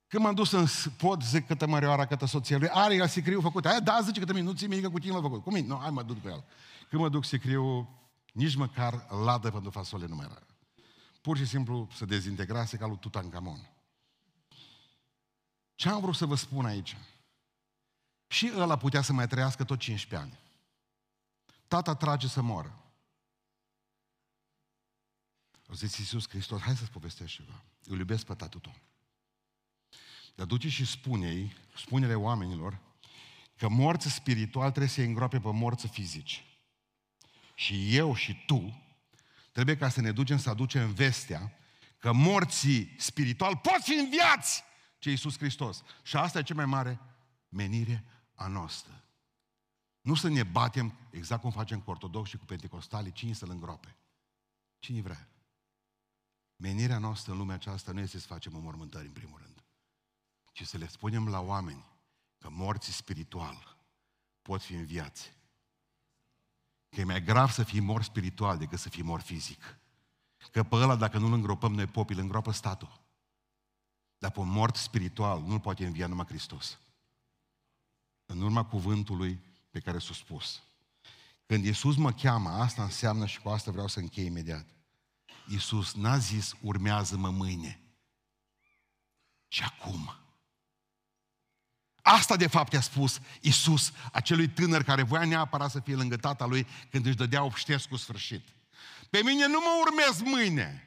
Când 0.08 0.24
m-am 0.24 0.36
dus 0.36 0.52
în 0.52 0.66
pod, 0.98 1.24
zic 1.24 1.48
câtă 1.48 1.68
mărioara, 1.68 2.06
câtă 2.06 2.26
soție 2.26 2.58
lui, 2.58 2.70
are 2.70 2.96
el 2.96 3.08
sicriu 3.08 3.42
făcut. 3.42 3.66
Aia, 3.66 3.80
da, 3.80 4.00
zice 4.04 4.20
câtă 4.20 4.34
minuți, 4.34 4.66
mică 4.66 4.90
cu 4.90 5.00
tine 5.00 5.14
l-a 5.14 5.22
făcut. 5.22 5.44
Cum 5.44 5.54
mine? 5.54 5.68
Nu, 5.68 5.78
hai 5.78 5.90
mă 5.90 6.04
duc 6.04 6.22
cu 6.22 6.28
el. 6.28 6.44
Când 6.90 7.02
mă 7.02 7.10
duc 7.10 7.26
sicriu, 7.26 7.90
nici 8.34 8.56
măcar 8.56 9.08
ladă 9.24 9.52
pentru 9.52 9.72
fasole 9.72 10.06
nu 10.08 10.16
mai 10.16 10.26
era. 10.30 10.40
Pur 11.22 11.38
și 11.38 11.46
simplu 11.46 11.88
se 11.96 12.06
dezintegrase 12.06 12.78
ca 12.78 12.88
lui 12.88 12.98
Tutankamon. 13.00 13.70
Ce 15.78 15.90
am 15.90 16.02
vrut 16.02 16.16
să 16.16 16.26
vă 16.26 16.36
spun 16.36 16.66
aici? 16.66 16.98
Și 18.28 18.52
ăla 18.56 18.78
putea 18.78 19.02
să 19.02 19.14
mai 19.14 19.28
trăiască 19.28 19.64
tot 19.64 19.80
15 19.80 20.30
ani. 20.30 20.40
Tata 21.68 21.96
trage 21.96 22.28
să 22.28 22.42
moară. 22.42 22.82
O 25.68 25.74
zis 25.74 25.98
Iisus 25.98 26.30
Hristos, 26.30 26.62
hai 26.62 26.76
să-ți 26.76 26.92
povestesc 26.92 27.34
ceva. 27.34 27.64
Îl 27.84 27.98
iubesc 27.98 28.26
pe 28.26 28.34
tatăl 28.34 28.60
tău. 28.60 28.76
Dar 30.36 30.46
duce 30.46 30.70
și 30.70 30.86
spune-i, 30.86 31.56
spune-le 31.76 32.16
oamenilor, 32.16 32.80
că 33.58 33.68
morți 33.68 34.10
spiritual 34.10 34.70
trebuie 34.70 34.92
să-i 34.92 35.06
îngroape 35.06 35.40
pe 35.40 35.52
morți 35.52 35.88
fizici. 35.88 36.44
Și 37.56 37.96
eu 37.96 38.16
și 38.16 38.44
tu 38.46 38.84
trebuie 39.52 39.78
ca 39.78 39.90
să 39.90 40.02
ne 40.02 40.12
ducem 40.12 40.38
să 40.38 40.50
aducem 40.50 40.94
vestea 40.94 41.54
că 41.98 42.14
morții 42.14 42.96
spiritual 42.98 43.58
pot 43.58 43.82
fi 43.84 43.94
înviați 43.94 44.66
ce 44.98 45.10
Iisus 45.10 45.38
Hristos. 45.38 45.84
Și 46.04 46.18
asta 46.18 46.40
e 46.40 46.44
cea 46.44 46.54
mai 46.54 46.66
mare 46.66 47.00
menire 47.50 48.04
a 48.34 48.48
noastră. 48.48 49.04
Nu 50.02 50.16
să 50.16 50.28
ne 50.28 50.44
batem, 50.44 50.94
exact 51.10 51.42
cum 51.42 51.52
facem 51.52 51.82
cu 51.82 51.90
ortodoxi 51.90 52.32
și 52.32 52.38
cu 52.38 52.46
pentecostali, 52.46 53.12
cine 53.12 53.34
să-l 53.34 53.50
îngroape. 53.50 53.96
Cine 54.80 55.02
vrea? 55.02 55.28
Menirea 56.56 56.98
noastră 56.98 57.32
în 57.32 57.38
lumea 57.38 57.56
aceasta 57.56 57.92
nu 57.92 58.00
este 58.00 58.20
să 58.20 58.28
facem 58.28 58.56
înmormântări, 58.56 59.06
în 59.06 59.12
primul 59.12 59.40
rând, 59.44 59.64
ci 60.52 60.66
să 60.66 60.78
le 60.78 60.88
spunem 60.88 61.28
la 61.28 61.40
oameni 61.40 61.86
că 62.38 62.50
morții 62.50 62.94
spiritual 62.94 63.78
pot 64.42 64.62
fi 64.62 64.74
înviați. 64.74 65.34
Că 66.90 67.00
e 67.00 67.04
mai 67.04 67.24
grav 67.24 67.50
să 67.50 67.64
fii 67.64 67.80
mor 67.80 68.04
spiritual 68.04 68.58
decât 68.58 68.80
să 68.80 68.90
fii 68.90 69.04
mor 69.04 69.22
fizic. 69.22 69.80
Că 70.52 70.64
pe 70.64 70.76
ăla, 70.76 70.96
dacă 70.96 71.18
nu-l 71.18 71.34
îngropăm 71.34 71.74
noi 71.74 71.86
popii, 71.86 72.16
îl 72.16 72.22
îngropă 72.22 72.52
statul. 72.52 73.02
Dar 74.18 74.32
pe 74.32 74.40
un 74.40 74.50
mort 74.50 74.76
spiritual 74.76 75.42
nu-l 75.42 75.60
poate 75.60 75.86
învia 75.86 76.08
numai 76.08 76.26
Hristos. 76.26 76.80
În 78.26 78.42
urma 78.42 78.66
cuvântului 78.66 79.40
pe 79.70 79.80
care 79.80 80.00
s-a 80.00 80.14
spus. 80.14 80.62
Când 81.46 81.66
Iisus 81.66 81.96
mă 81.96 82.12
cheamă, 82.12 82.50
asta 82.50 82.84
înseamnă 82.84 83.26
și 83.26 83.40
cu 83.40 83.50
asta 83.50 83.72
vreau 83.72 83.88
să 83.88 84.00
închei 84.00 84.26
imediat. 84.26 84.66
Iisus 85.48 85.94
n-a 85.94 86.18
zis, 86.18 86.56
urmează-mă 86.62 87.30
mâine, 87.30 87.82
ci 89.48 89.62
acum. 89.62 90.16
Asta 92.02 92.36
de 92.36 92.48
fapt 92.48 92.74
i-a 92.74 92.82
spus 92.82 93.20
Iisus 93.42 93.92
acelui 94.12 94.50
tânăr 94.50 94.84
care 94.84 95.02
voia 95.02 95.26
neapărat 95.26 95.72
să 95.72 95.80
fie 95.80 95.96
lângă 95.96 96.18
tata 96.18 96.46
lui 96.46 96.68
când 96.90 97.06
își 97.06 97.16
dădea 97.16 97.44
obștesc 97.44 97.88
cu 97.88 97.96
sfârșit. 97.96 98.48
Pe 99.10 99.22
mine 99.24 99.48
nu 99.48 99.60
mă 99.60 99.82
urmez 99.82 100.22
mâine, 100.22 100.84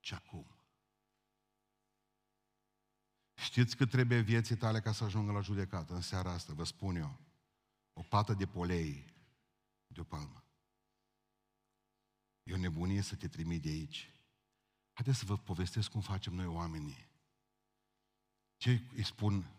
ci 0.00 0.12
acum. 0.12 0.55
Știți 3.46 3.76
cât 3.76 3.90
trebuie 3.90 4.20
vieții 4.20 4.56
tale 4.56 4.80
ca 4.80 4.92
să 4.92 5.04
ajungă 5.04 5.32
la 5.32 5.40
judecată 5.40 5.94
în 5.94 6.00
seara 6.00 6.32
asta, 6.32 6.52
vă 6.52 6.64
spun 6.64 6.96
eu 6.96 7.18
o 7.92 8.02
pată 8.02 8.34
de 8.34 8.46
polei 8.46 9.14
de 9.86 10.00
o 10.00 10.04
palmă. 10.04 10.44
E 12.42 12.52
o 12.52 12.56
nebunie 12.56 13.00
să 13.00 13.14
te 13.14 13.28
trimit 13.28 13.62
de 13.62 13.68
aici. 13.68 14.10
Haideți 14.92 15.18
să 15.18 15.24
vă 15.24 15.36
povestesc 15.36 15.90
cum 15.90 16.00
facem 16.00 16.34
noi 16.34 16.46
oamenii. 16.46 17.08
Ce 18.56 18.82
îi 18.96 19.04
spun 19.04 19.50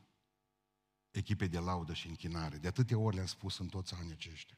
echipe 1.11 1.47
de 1.47 1.59
laudă 1.59 1.93
și 1.93 2.07
închinare? 2.07 2.57
De 2.57 2.67
atâtea 2.67 2.97
ori 2.97 3.15
le-am 3.15 3.27
spus 3.27 3.57
în 3.57 3.67
toți 3.67 3.93
anii 3.93 4.11
aceștia. 4.11 4.57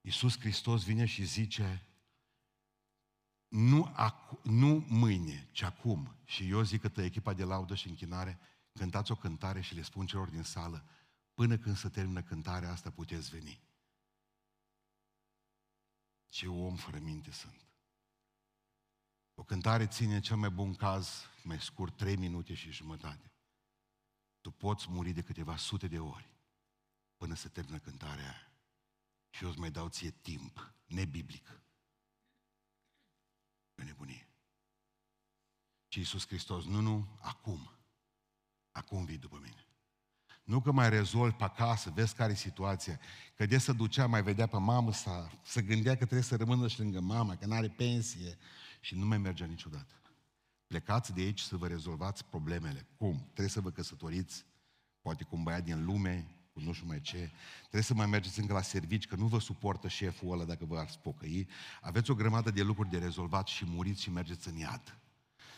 Iisus 0.00 0.38
Hristos 0.38 0.84
vine 0.84 1.06
și 1.06 1.24
zice, 1.24 1.86
nu, 3.48 3.92
acu- 3.94 4.40
nu 4.42 4.84
mâine, 4.88 5.48
ci 5.52 5.62
acum. 5.62 6.16
Și 6.24 6.48
eu 6.48 6.62
zic 6.62 6.80
că 6.80 7.02
echipa 7.02 7.34
de 7.34 7.44
laudă 7.44 7.74
și 7.74 7.88
închinare, 7.88 8.38
cântați 8.72 9.12
o 9.12 9.16
cântare 9.16 9.60
și 9.60 9.74
le 9.74 9.82
spun 9.82 10.06
celor 10.06 10.28
din 10.28 10.42
sală, 10.42 10.84
Până 11.36 11.58
când 11.58 11.76
se 11.76 11.88
termină 11.88 12.22
cântarea 12.22 12.70
asta 12.70 12.90
puteți 12.90 13.30
veni. 13.30 13.60
Ce 16.28 16.48
om 16.48 16.76
fără 16.76 16.98
minte 16.98 17.30
sunt. 17.30 17.60
O 19.34 19.44
cântare 19.44 19.86
ține 19.86 20.20
cel 20.20 20.36
mai 20.36 20.50
bun 20.50 20.74
caz, 20.74 21.24
mai 21.42 21.60
scurt, 21.60 21.96
trei 21.96 22.16
minute 22.16 22.54
și 22.54 22.70
jumătate. 22.70 23.32
Tu 24.40 24.50
poți 24.50 24.90
muri 24.90 25.12
de 25.12 25.22
câteva 25.22 25.56
sute 25.56 25.88
de 25.88 25.98
ori 25.98 26.34
până 27.16 27.34
se 27.34 27.48
termină 27.48 27.78
cântarea 27.78 28.24
aia. 28.24 28.52
Și 29.30 29.42
eu 29.42 29.48
îți 29.48 29.58
mai 29.58 29.70
dau 29.70 29.88
ție 29.88 30.10
timp, 30.10 30.74
nebiblic. 30.86 31.60
E 33.76 33.82
nebunie. 33.82 34.28
Și 35.88 35.98
Iisus 35.98 36.26
Hristos, 36.26 36.64
nu, 36.64 36.80
nu, 36.80 37.06
acum. 37.20 37.70
Acum 38.72 39.04
vii 39.04 39.18
după 39.18 39.38
mine. 39.42 39.66
Nu 40.44 40.60
că 40.60 40.72
mai 40.72 40.90
rezolvi 40.90 41.36
pe 41.36 41.44
acasă, 41.44 41.90
vezi 41.90 42.14
care 42.14 42.32
e 42.32 42.34
situația. 42.34 43.00
Că 43.34 43.46
de 43.46 43.58
să 43.58 43.72
ducea, 43.72 44.06
mai 44.06 44.22
vedea 44.22 44.46
pe 44.46 44.56
mamă 44.56 44.92
sa, 44.92 45.30
să 45.44 45.60
gândea 45.60 45.92
că 45.92 46.04
trebuie 46.04 46.22
să 46.22 46.36
rămână 46.36 46.68
și 46.68 46.78
lângă 46.78 47.00
mama, 47.00 47.36
că 47.36 47.46
nu 47.46 47.54
are 47.54 47.68
pensie 47.68 48.38
și 48.80 48.94
nu 48.94 49.06
mai 49.06 49.18
mergea 49.18 49.44
niciodată. 49.44 49.94
Plecați 50.66 51.12
de 51.12 51.20
aici 51.20 51.40
să 51.40 51.56
vă 51.56 51.66
rezolvați 51.66 52.24
problemele. 52.24 52.86
Cum? 52.96 53.20
Trebuie 53.24 53.48
să 53.48 53.60
vă 53.60 53.70
căsătoriți, 53.70 54.44
poate 55.00 55.24
cu 55.24 55.36
un 55.36 55.42
băiat 55.42 55.64
din 55.64 55.84
lume, 55.84 56.35
cu 56.56 56.62
nu 56.62 56.72
știu 56.72 56.86
mai 56.86 57.00
ce. 57.00 57.30
Trebuie 57.60 57.82
să 57.82 57.94
mai 57.94 58.06
mergeți 58.06 58.40
încă 58.40 58.52
la 58.52 58.62
servici, 58.62 59.06
că 59.06 59.16
nu 59.16 59.26
vă 59.26 59.38
suportă 59.38 59.88
șeful 59.88 60.32
ăla 60.32 60.44
dacă 60.44 60.64
vă 60.64 60.78
ați 60.78 60.98
pocăi. 60.98 61.48
Aveți 61.80 62.10
o 62.10 62.14
grămadă 62.14 62.50
de 62.50 62.62
lucruri 62.62 62.90
de 62.90 62.98
rezolvat 62.98 63.46
și 63.46 63.64
muriți 63.64 64.02
și 64.02 64.10
mergeți 64.10 64.48
în 64.48 64.56
iad. 64.56 64.98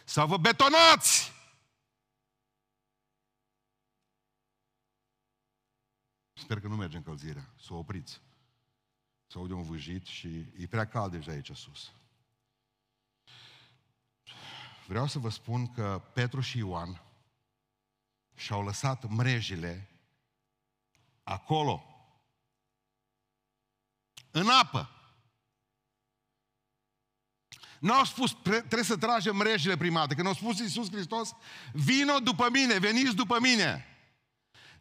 Sau 0.05 0.27
vă 0.27 0.37
betonați! 0.37 1.33
Sper 6.33 6.61
că 6.61 6.69
nu 6.69 6.77
merge 6.77 6.97
încălzirea, 6.97 7.55
să 7.61 7.73
o 7.73 7.79
opriți. 7.79 8.21
Să 9.27 9.39
aude 9.39 9.53
un 9.53 9.63
vâjit 9.63 10.07
și 10.07 10.47
e 10.57 10.67
prea 10.67 10.89
cald 10.89 11.13
deja 11.13 11.31
aici 11.31 11.51
sus. 11.55 11.93
Vreau 14.87 15.07
să 15.07 15.19
vă 15.19 15.29
spun 15.29 15.73
că 15.73 16.03
Petru 16.15 16.41
și 16.41 16.59
Ioan 16.59 17.03
și-au 18.35 18.65
lăsat 18.65 19.09
mrejile 19.09 19.89
acolo, 21.29 21.83
în 24.31 24.49
apă. 24.49 24.93
Nu 27.79 27.93
au 27.93 28.05
spus, 28.05 28.37
trebuie 28.43 28.83
să 28.83 28.97
tragem 28.97 29.37
mrejile 29.37 29.77
prima 29.77 30.01
dată. 30.01 30.15
Când 30.15 30.27
au 30.27 30.33
spus 30.33 30.59
Iisus 30.59 30.91
Hristos, 30.91 31.31
vino 31.73 32.19
după 32.19 32.49
mine, 32.51 32.79
veniți 32.79 33.15
după 33.15 33.39
mine. 33.41 33.87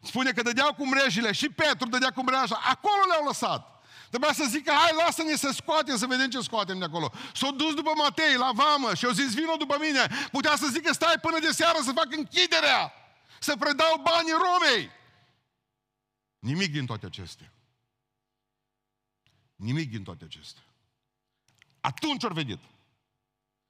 Spune 0.02 0.32
că 0.32 0.42
dădeau 0.42 0.74
cu 0.74 0.86
mrejile 0.86 1.32
și 1.32 1.48
Petru 1.48 1.88
dădea 1.88 2.10
cu 2.10 2.22
mreaja. 2.22 2.60
Acolo 2.64 3.02
le-au 3.08 3.24
lăsat. 3.24 3.82
Trebuia 4.08 4.32
să 4.32 4.44
zică, 4.48 4.72
hai, 4.72 4.92
lasă-ne 5.04 5.36
să 5.36 5.50
scoatem, 5.52 5.96
să 5.96 6.06
vedem 6.06 6.30
ce 6.30 6.40
scoatem 6.40 6.78
de 6.78 6.84
acolo. 6.84 7.12
S-au 7.34 7.52
dus 7.52 7.74
după 7.74 7.92
Matei 7.96 8.34
la 8.34 8.50
vamă 8.54 8.94
și 8.94 9.04
au 9.04 9.10
zis, 9.10 9.34
vino 9.34 9.56
după 9.56 9.76
mine. 9.80 10.06
Putea 10.32 10.56
să 10.56 10.66
zică, 10.66 10.92
stai 10.92 11.18
până 11.20 11.38
de 11.38 11.50
seară 11.50 11.78
să 11.82 11.92
fac 11.92 12.16
închiderea, 12.16 12.92
să 13.38 13.56
predau 13.56 14.02
banii 14.02 14.32
Romei. 14.32 14.90
Nimic 16.38 16.72
din 16.72 16.86
toate 16.86 17.06
acestea. 17.06 17.52
Nimic 19.56 19.90
din 19.90 20.02
toate 20.02 20.24
acestea. 20.24 20.62
Atunci 21.80 22.24
au 22.24 22.32
venit. 22.32 22.60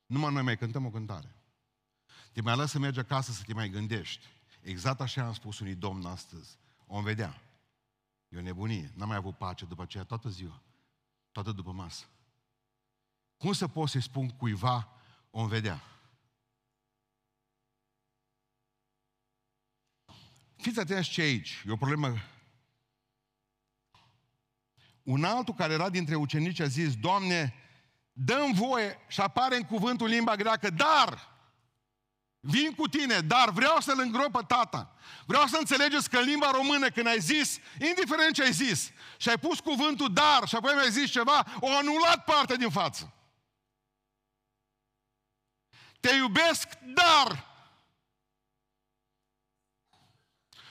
Numai 0.06 0.32
noi 0.32 0.42
mai 0.42 0.58
cântăm 0.58 0.86
o 0.86 0.90
cântare. 0.90 1.34
Te 2.32 2.40
mai 2.40 2.56
lasă 2.56 2.70
să 2.70 2.78
mergi 2.78 2.98
acasă 2.98 3.32
să 3.32 3.42
te 3.42 3.52
mai 3.52 3.68
gândești. 3.68 4.26
Exact 4.60 5.00
așa 5.00 5.26
am 5.26 5.32
spus 5.32 5.58
unui 5.58 5.74
domn 5.74 6.06
astăzi. 6.06 6.58
O 6.86 7.00
vedea. 7.00 7.42
E 8.28 8.38
o 8.38 8.40
nebunie. 8.40 8.92
N-am 8.94 9.08
mai 9.08 9.16
avut 9.16 9.36
pace 9.36 9.64
după 9.64 9.82
aceea 9.82 10.04
toată 10.04 10.28
ziua. 10.28 10.62
Toată 11.32 11.52
după 11.52 11.72
masă. 11.72 12.04
Cum 13.36 13.52
să 13.52 13.68
pot 13.68 13.88
să-i 13.88 14.02
spun 14.02 14.28
cuiva 14.28 14.88
o 15.30 15.46
vedea? 15.46 15.82
Fiți 20.56 20.80
atenți 20.80 21.10
ce 21.10 21.20
aici. 21.20 21.62
E 21.66 21.70
o 21.70 21.76
problemă. 21.76 22.16
Un 25.08 25.24
altul 25.24 25.54
care 25.54 25.72
era 25.72 25.90
dintre 25.90 26.14
ucenici 26.14 26.60
a 26.60 26.66
zis, 26.66 26.96
Doamne, 26.96 27.54
dăm 28.12 28.52
voie 28.52 28.98
și 29.06 29.20
apare 29.20 29.56
în 29.56 29.62
cuvântul 29.62 30.08
limba 30.08 30.34
greacă, 30.34 30.70
dar 30.70 31.36
Vin 32.40 32.74
cu 32.74 32.88
tine, 32.88 33.20
dar 33.20 33.50
vreau 33.50 33.80
să-l 33.80 34.00
îngrop 34.00 34.32
pe 34.32 34.44
tata. 34.46 34.94
Vreau 35.26 35.46
să 35.46 35.56
înțelegeți 35.56 36.10
că 36.10 36.18
în 36.18 36.24
limba 36.24 36.50
română, 36.50 36.88
când 36.88 37.06
ai 37.06 37.18
zis, 37.18 37.58
indiferent 37.80 38.34
ce 38.34 38.42
ai 38.42 38.52
zis, 38.52 38.90
și 39.16 39.28
ai 39.28 39.38
pus 39.38 39.60
cuvântul 39.60 40.12
dar 40.12 40.48
și 40.48 40.54
apoi 40.54 40.74
mi-ai 40.74 40.90
zis 40.90 41.10
ceva, 41.10 41.44
o 41.60 41.76
anulat 41.76 42.24
partea 42.24 42.56
din 42.56 42.70
față. 42.70 43.12
Te 46.00 46.14
iubesc, 46.14 46.68
dar... 46.80 47.46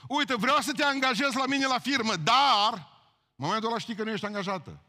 Uite, 0.08 0.36
vreau 0.36 0.62
să 0.62 0.72
te 0.72 0.84
angajez 0.84 1.34
la 1.34 1.46
mine 1.46 1.66
la 1.66 1.80
firmă, 1.80 2.16
dar... 2.16 2.96
În 3.38 3.46
momentul 3.46 3.70
ăla 3.70 3.80
știi 3.80 3.96
că 3.96 4.04
nu 4.04 4.12
ești 4.12 4.26
angajată. 4.26 4.82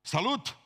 Salut! 0.00 0.56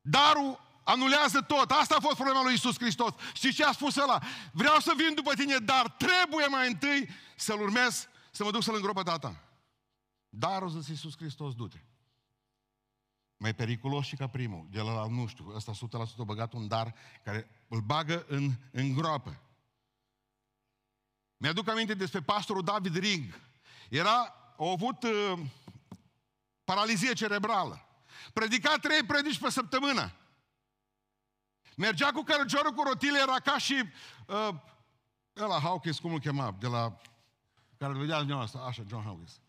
Darul 0.00 0.60
anulează 0.84 1.40
tot. 1.40 1.70
Asta 1.70 1.96
a 1.96 2.00
fost 2.00 2.14
problema 2.14 2.42
lui 2.42 2.54
Isus 2.54 2.78
Hristos. 2.78 3.14
Și 3.34 3.54
ce 3.54 3.64
a 3.64 3.72
spus 3.72 3.96
ăla? 3.96 4.22
Vreau 4.52 4.80
să 4.80 4.92
vin 4.96 5.14
după 5.14 5.34
tine, 5.34 5.56
dar 5.56 5.90
trebuie 5.90 6.46
mai 6.46 6.68
întâi 6.68 7.08
să-L 7.36 7.60
urmez, 7.60 8.08
să 8.30 8.44
mă 8.44 8.50
duc 8.50 8.62
să-L 8.62 8.74
îngropă 8.74 9.02
tata. 9.02 9.42
Dar, 10.28 10.62
o 10.62 10.68
zis 10.68 10.88
Iisus 10.88 11.16
Hristos, 11.16 11.54
du-te. 11.54 11.78
Mai 13.36 13.54
periculos 13.54 14.06
și 14.06 14.16
ca 14.16 14.26
primul. 14.26 14.66
De 14.70 14.80
la, 14.80 15.06
nu 15.06 15.26
știu, 15.26 15.52
ăsta 15.54 15.72
100% 16.22 16.24
băgat 16.24 16.52
un 16.52 16.68
dar 16.68 16.94
care 17.24 17.64
îl 17.68 17.80
bagă 17.80 18.24
în, 18.28 18.50
în 18.70 18.92
groapă. 18.94 19.40
Mi-aduc 21.36 21.68
aminte 21.68 21.94
despre 21.94 22.20
pastorul 22.20 22.62
David 22.62 22.96
Ring. 22.96 23.40
Era, 23.88 24.34
a 24.58 24.70
avut 24.70 25.02
uh, 25.02 25.38
paralizie 26.72 27.12
cerebrală. 27.12 27.86
Predica 28.32 28.76
trei 28.76 29.02
predici 29.02 29.38
pe 29.38 29.50
săptămână. 29.50 30.12
Mergea 31.76 32.10
cu 32.10 32.22
cărăciorul 32.22 32.72
cu 32.72 32.82
rotile, 32.82 33.18
era 33.18 33.38
ca 33.38 33.58
și 33.58 33.84
uh, 34.26 34.48
ăla 35.36 35.60
Hawkins, 35.60 35.98
cum 35.98 36.12
îl 36.12 36.20
chema, 36.20 36.56
de 36.58 36.66
la 36.66 37.00
care 37.78 37.92
îl 37.92 37.98
vedea 37.98 38.16
dumneavoastră, 38.16 38.60
așa, 38.60 38.82
John 38.88 39.04
Hawkins. 39.04 39.40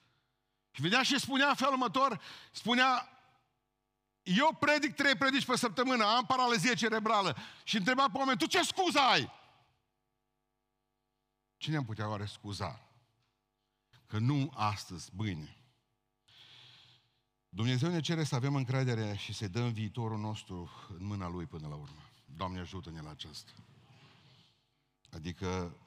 Și 0.72 0.82
vedea 0.82 1.04
și 1.04 1.20
spunea 1.20 1.48
în 1.48 1.56
felul 1.56 1.74
următor, 1.74 2.22
spunea, 2.52 3.08
eu 4.22 4.56
predic 4.60 4.96
trei 4.96 5.16
predici 5.16 5.46
pe 5.46 5.56
săptămână, 5.56 6.06
am 6.06 6.26
paralizie 6.26 6.74
cerebrală. 6.74 7.38
Și 7.64 7.78
întreba 7.78 8.06
pe 8.12 8.18
oameni, 8.18 8.38
tu 8.38 8.46
ce 8.46 8.64
scuză 8.64 9.00
ai? 9.00 9.32
Cine 11.58 11.78
am 11.78 11.86
putea 11.86 12.10
oare 12.10 12.26
scuza? 12.26 12.80
Că 14.08 14.18
nu 14.18 14.52
astăzi, 14.56 15.10
mâine. 15.16 15.62
Dumnezeu 17.56 17.89
ne 17.89 18.00
cere 18.00 18.24
să 18.24 18.36
avem 18.36 18.56
încredere 18.56 19.16
și 19.16 19.34
să 19.34 19.48
dăm 19.48 19.72
viitorul 19.72 20.20
nostru 20.20 20.70
în 21.00 21.06
mâna 21.06 21.30
Lui 21.30 21.46
până 21.46 21.68
la 21.68 21.76
urmă. 21.76 22.10
Doamne 22.36 22.60
ajută-ne 22.60 23.02
la 23.02 23.10
aceasta. 23.10 23.52
Adică, 25.12 25.78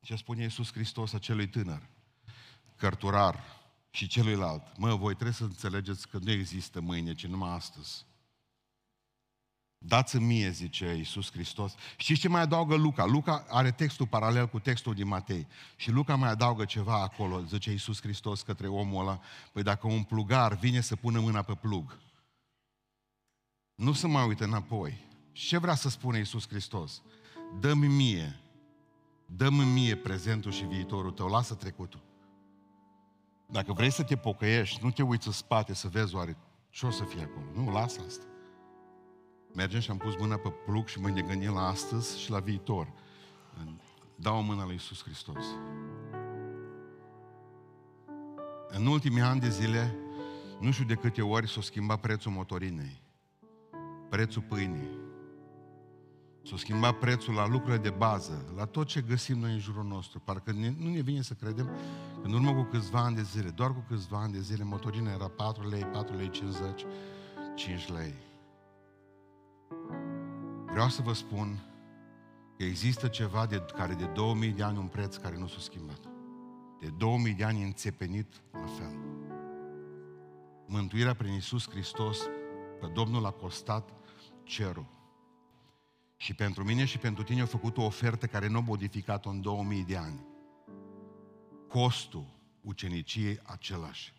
ce 0.00 0.16
spune 0.16 0.42
Iisus 0.42 0.72
Hristos 0.72 1.12
acelui 1.12 1.48
tânăr, 1.48 1.88
cărturar 2.76 3.42
și 3.90 4.06
celuilalt, 4.06 4.76
mă, 4.76 4.94
voi 4.94 5.12
trebuie 5.12 5.34
să 5.34 5.44
înțelegeți 5.44 6.08
că 6.08 6.18
nu 6.18 6.30
există 6.30 6.80
mâine, 6.80 7.14
ci 7.14 7.26
numai 7.26 7.54
astăzi. 7.54 8.04
Dați-mi 9.86 10.24
mie, 10.24 10.50
zice 10.50 10.94
Iisus 10.96 11.30
Hristos. 11.30 11.74
Știți 11.96 12.20
ce 12.20 12.28
mai 12.28 12.40
adaugă 12.40 12.74
Luca? 12.74 13.04
Luca 13.04 13.44
are 13.48 13.70
textul 13.70 14.06
paralel 14.06 14.48
cu 14.48 14.58
textul 14.58 14.94
din 14.94 15.06
Matei. 15.06 15.46
Și 15.76 15.90
Luca 15.90 16.14
mai 16.14 16.30
adaugă 16.30 16.64
ceva 16.64 17.02
acolo, 17.02 17.40
zice 17.40 17.70
Iisus 17.70 18.00
Hristos 18.00 18.42
către 18.42 18.68
omul 18.68 19.00
ăla. 19.00 19.20
Păi 19.52 19.62
dacă 19.62 19.86
un 19.86 20.02
plugar 20.02 20.54
vine 20.54 20.80
să 20.80 20.96
pună 20.96 21.20
mâna 21.20 21.42
pe 21.42 21.54
plug, 21.54 21.98
nu 23.74 23.92
să 23.92 24.06
mai 24.06 24.26
uită 24.26 24.44
înapoi. 24.44 25.06
Și 25.32 25.46
ce 25.46 25.58
vrea 25.58 25.74
să 25.74 25.88
spună 25.88 26.16
Iisus 26.16 26.48
Hristos? 26.48 27.02
Dă-mi 27.60 27.86
mie, 27.86 28.40
dă-mi 29.26 29.64
mie 29.64 29.96
prezentul 29.96 30.52
și 30.52 30.64
viitorul 30.64 31.10
tău, 31.10 31.28
lasă 31.28 31.54
trecutul. 31.54 32.02
Dacă 33.46 33.72
vrei 33.72 33.92
să 33.92 34.02
te 34.02 34.16
pocăiești, 34.16 34.84
nu 34.84 34.90
te 34.90 35.02
uiți 35.02 35.26
în 35.26 35.32
spate 35.32 35.74
să 35.74 35.88
vezi 35.88 36.14
oare 36.14 36.36
ce 36.70 36.86
o 36.86 36.90
să 36.90 37.04
fie 37.04 37.22
acolo. 37.22 37.46
Nu, 37.64 37.72
lasă 37.72 38.00
asta. 38.06 38.24
Mergem 39.54 39.80
și 39.80 39.90
am 39.90 39.96
pus 39.96 40.16
mâna 40.18 40.36
pe 40.36 40.48
plug 40.66 40.86
și 40.86 41.00
mă 41.00 41.08
ne 41.08 41.20
gândim 41.20 41.52
la 41.52 41.66
astăzi 41.66 42.20
și 42.20 42.30
la 42.30 42.38
viitor. 42.38 42.92
Dau 44.14 44.38
o 44.38 44.40
mână 44.40 44.62
lui 44.62 44.72
Iisus 44.72 45.02
Hristos. 45.02 45.44
În 48.68 48.86
ultimii 48.86 49.22
ani 49.22 49.40
de 49.40 49.48
zile, 49.48 49.94
nu 50.60 50.70
știu 50.70 50.84
de 50.84 50.94
câte 50.94 51.22
ori 51.22 51.48
s-a 51.48 51.60
schimbat 51.60 52.00
prețul 52.00 52.32
motorinei, 52.32 53.02
prețul 54.08 54.42
pâinii, 54.42 55.02
S-a 56.46 56.56
schimbat 56.56 56.98
prețul 56.98 57.34
la 57.34 57.46
lucrurile 57.46 57.82
de 57.82 57.90
bază, 57.90 58.52
la 58.56 58.64
tot 58.64 58.86
ce 58.86 59.00
găsim 59.00 59.38
noi 59.38 59.52
în 59.52 59.58
jurul 59.58 59.84
nostru. 59.84 60.20
Parcă 60.20 60.52
ne, 60.52 60.74
nu 60.78 60.90
ne 60.90 61.00
vine 61.00 61.22
să 61.22 61.34
credem 61.34 61.66
că 61.66 62.26
în 62.26 62.32
urmă 62.32 62.54
cu 62.54 62.62
câțiva 62.62 63.00
ani 63.00 63.16
de 63.16 63.22
zile, 63.22 63.48
doar 63.48 63.72
cu 63.72 63.84
câțiva 63.88 64.18
ani 64.18 64.32
de 64.32 64.40
zile, 64.40 64.64
motorina 64.64 65.12
era 65.12 65.28
4 65.28 65.68
lei, 65.68 65.84
4 65.84 66.16
lei 66.16 66.30
50, 66.30 66.84
5 67.54 67.88
lei. 67.88 68.14
Vreau 70.66 70.88
să 70.88 71.02
vă 71.02 71.12
spun 71.12 71.58
că 72.56 72.64
există 72.64 73.08
ceva 73.08 73.46
de, 73.46 73.64
care 73.74 73.94
de 73.94 74.04
2000 74.04 74.50
de 74.50 74.62
ani 74.62 74.78
un 74.78 74.86
preț 74.86 75.16
care 75.16 75.38
nu 75.38 75.46
s-a 75.46 75.58
schimbat. 75.58 76.00
De 76.80 76.88
2000 76.98 77.32
de 77.32 77.44
ani 77.44 77.62
înțepenit 77.62 78.42
la 78.52 78.66
fel. 78.66 78.98
Mântuirea 80.66 81.14
prin 81.14 81.32
Iisus 81.32 81.68
Hristos, 81.68 82.18
pe 82.80 82.86
Domnul 82.86 83.26
a 83.26 83.30
costat 83.30 83.90
cerul. 84.42 84.86
Și 86.16 86.34
pentru 86.34 86.64
mine 86.64 86.84
și 86.84 86.98
pentru 86.98 87.22
tine 87.22 87.40
a 87.40 87.46
făcut 87.46 87.76
o 87.76 87.82
ofertă 87.84 88.26
care 88.26 88.48
nu 88.48 88.58
a 88.58 88.60
modificat-o 88.60 89.30
în 89.30 89.40
2000 89.40 89.84
de 89.84 89.96
ani. 89.96 90.26
Costul 91.68 92.26
uceniciei 92.60 93.40
același. 93.42 94.12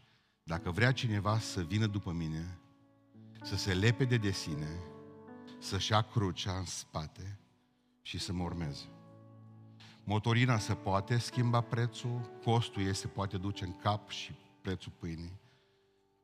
Dacă 0.44 0.72
vrea 0.72 0.92
cineva 0.92 1.40
să 1.40 1.62
vină 1.62 1.86
după 1.86 2.12
mine, 2.12 2.60
să 3.42 3.56
se 3.56 3.74
lepede 3.74 4.18
de 4.18 4.32
sine, 4.32 4.68
să-și 5.66 5.92
ia 5.92 6.02
crucea 6.02 6.58
în 6.58 6.66
spate 6.66 7.40
și 8.02 8.20
să 8.20 8.34
mă 8.34 8.44
urmeze. 8.44 8.86
Motorina 10.04 10.58
se 10.58 10.74
poate 10.74 11.18
schimba 11.18 11.62
prețul, 11.62 12.40
costul 12.44 12.82
ei 12.82 12.96
se 12.96 13.08
poate 13.08 13.38
duce 13.38 13.64
în 13.64 13.78
cap 13.78 14.10
și 14.10 14.36
prețul 14.62 14.92
pâinii, 15.00 15.40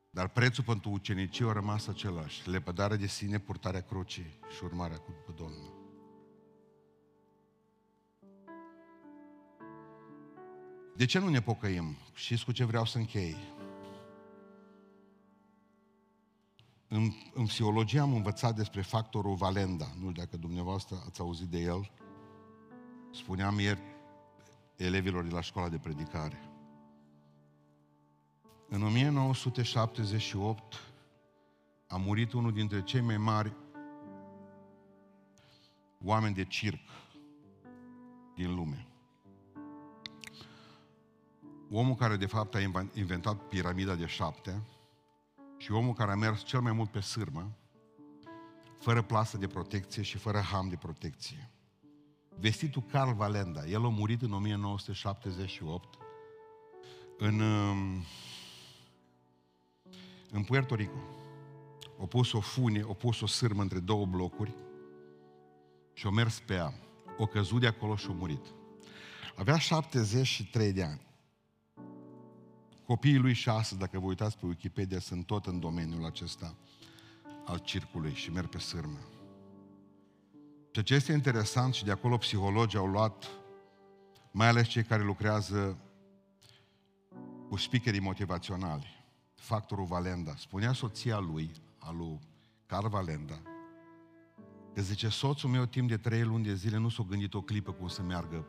dar 0.09 0.27
prețul 0.27 0.63
pentru 0.63 0.89
ucenicie 0.89 1.45
a 1.45 1.51
rămas 1.51 1.87
același. 1.87 2.49
Lepădarea 2.49 2.97
de 2.97 3.07
sine, 3.07 3.39
purtarea 3.39 3.81
crucii 3.81 4.39
și 4.55 4.63
urmarea 4.63 4.97
cu 4.97 5.33
Domnul. 5.35 5.79
De 10.95 11.05
ce 11.05 11.19
nu 11.19 11.29
ne 11.29 11.41
pocăim? 11.41 11.97
Știți 12.13 12.45
cu 12.45 12.51
ce 12.51 12.63
vreau 12.63 12.85
să 12.85 12.97
închei? 12.97 13.37
În, 16.93 17.11
în 17.33 17.45
psihologie 17.45 17.99
am 17.99 18.13
învățat 18.13 18.55
despre 18.55 18.81
factorul 18.81 19.35
Valenda. 19.35 19.85
Nu 19.85 20.09
știu 20.09 20.23
dacă 20.23 20.37
dumneavoastră 20.37 21.03
ați 21.05 21.19
auzit 21.19 21.47
de 21.47 21.59
el. 21.59 21.91
Spuneam 23.11 23.59
ieri 23.59 23.81
elevilor 24.75 25.23
de 25.23 25.33
la 25.33 25.41
școala 25.41 25.69
de 25.69 25.77
predicare. 25.77 26.49
În 28.69 28.83
1978 28.83 30.79
a 31.87 31.97
murit 31.97 32.33
unul 32.33 32.53
dintre 32.53 32.83
cei 32.83 33.01
mai 33.01 33.17
mari 33.17 33.53
oameni 36.03 36.35
de 36.35 36.45
circ 36.45 36.81
din 38.35 38.55
lume. 38.55 38.87
omul 41.71 41.95
care 41.95 42.15
de 42.15 42.25
fapt 42.25 42.55
a 42.55 42.59
inventat 42.93 43.47
piramida 43.47 43.95
de 43.95 44.05
șapte 44.05 44.61
și 45.61 45.71
omul 45.71 45.93
care 45.93 46.11
a 46.11 46.15
mers 46.15 46.43
cel 46.43 46.61
mai 46.61 46.71
mult 46.71 46.89
pe 46.89 46.99
sârmă, 46.99 47.51
fără 48.79 49.01
plasă 49.01 49.37
de 49.37 49.47
protecție 49.47 50.01
și 50.01 50.17
fără 50.17 50.39
ham 50.39 50.69
de 50.69 50.75
protecție. 50.75 51.49
Vestitul 52.39 52.81
Carl 52.81 53.11
Valenda, 53.11 53.65
el 53.65 53.85
a 53.85 53.89
murit 53.89 54.21
în 54.21 54.33
1978 54.33 55.97
în, 57.17 57.39
um, 57.39 58.03
în 60.31 60.43
Puerto 60.43 60.75
Rico. 60.75 60.99
A 62.01 62.05
pus 62.05 62.31
o 62.31 62.39
fune, 62.39 62.81
a 62.81 62.93
pus 62.93 63.21
o 63.21 63.25
sârmă 63.25 63.61
între 63.61 63.79
două 63.79 64.05
blocuri 64.05 64.55
și 65.93 66.07
a 66.07 66.09
mers 66.09 66.39
pe 66.39 66.53
ea. 66.53 66.73
O 67.17 67.25
căzut 67.25 67.59
de 67.59 67.67
acolo 67.67 67.95
și 67.95 68.07
a 68.09 68.13
murit. 68.13 68.45
Avea 69.35 69.57
73 69.57 70.71
de 70.71 70.83
ani. 70.83 71.10
Copiii 72.91 73.17
lui 73.17 73.33
și 73.33 73.49
astăzi, 73.49 73.79
dacă 73.79 73.99
vă 73.99 74.05
uitați 74.05 74.37
pe 74.37 74.45
Wikipedia, 74.45 74.99
sunt 74.99 75.25
tot 75.25 75.45
în 75.45 75.59
domeniul 75.59 76.05
acesta 76.05 76.55
al 77.45 77.57
circului 77.57 78.13
și 78.13 78.31
merg 78.31 78.49
pe 78.49 78.57
sârmă. 78.57 78.97
Ceea 80.71 80.85
ce 80.85 80.93
este 80.93 81.11
interesant 81.11 81.73
și 81.73 81.83
de 81.83 81.91
acolo 81.91 82.17
psihologii 82.17 82.79
au 82.79 82.85
luat, 82.87 83.27
mai 84.31 84.47
ales 84.47 84.67
cei 84.67 84.83
care 84.83 85.03
lucrează 85.03 85.77
cu 87.49 87.55
speakerii 87.55 87.99
motivaționali, 87.99 89.05
factorul 89.35 89.85
Valenda. 89.85 90.35
Spunea 90.37 90.73
soția 90.73 91.19
lui, 91.19 91.51
al 91.77 91.97
lui 91.97 92.19
Carl 92.65 92.87
Valenda, 92.87 93.41
că 94.73 94.81
zice, 94.81 95.09
soțul 95.09 95.49
meu 95.49 95.65
timp 95.65 95.87
de 95.87 95.97
trei 95.97 96.23
luni 96.23 96.43
de 96.43 96.53
zile 96.53 96.77
nu 96.77 96.89
s-a 96.89 97.05
gândit 97.09 97.33
o 97.33 97.41
clipă 97.41 97.71
cum 97.71 97.87
să 97.87 98.01
meargă 98.01 98.45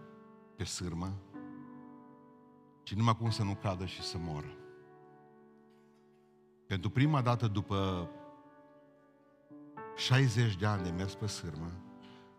pe 0.56 0.64
sârmă, 0.64 1.18
ci 2.82 2.94
numai 2.94 3.16
cum 3.16 3.30
să 3.30 3.42
nu 3.42 3.54
cadă 3.54 3.86
și 3.86 4.02
să 4.02 4.18
moră. 4.18 4.56
Pentru 6.66 6.90
prima 6.90 7.20
dată 7.20 7.46
după 7.46 8.10
60 9.96 10.56
de 10.56 10.66
ani 10.66 10.82
de 10.82 10.90
mers 10.90 11.14
pe 11.14 11.26
sârmă, 11.26 11.72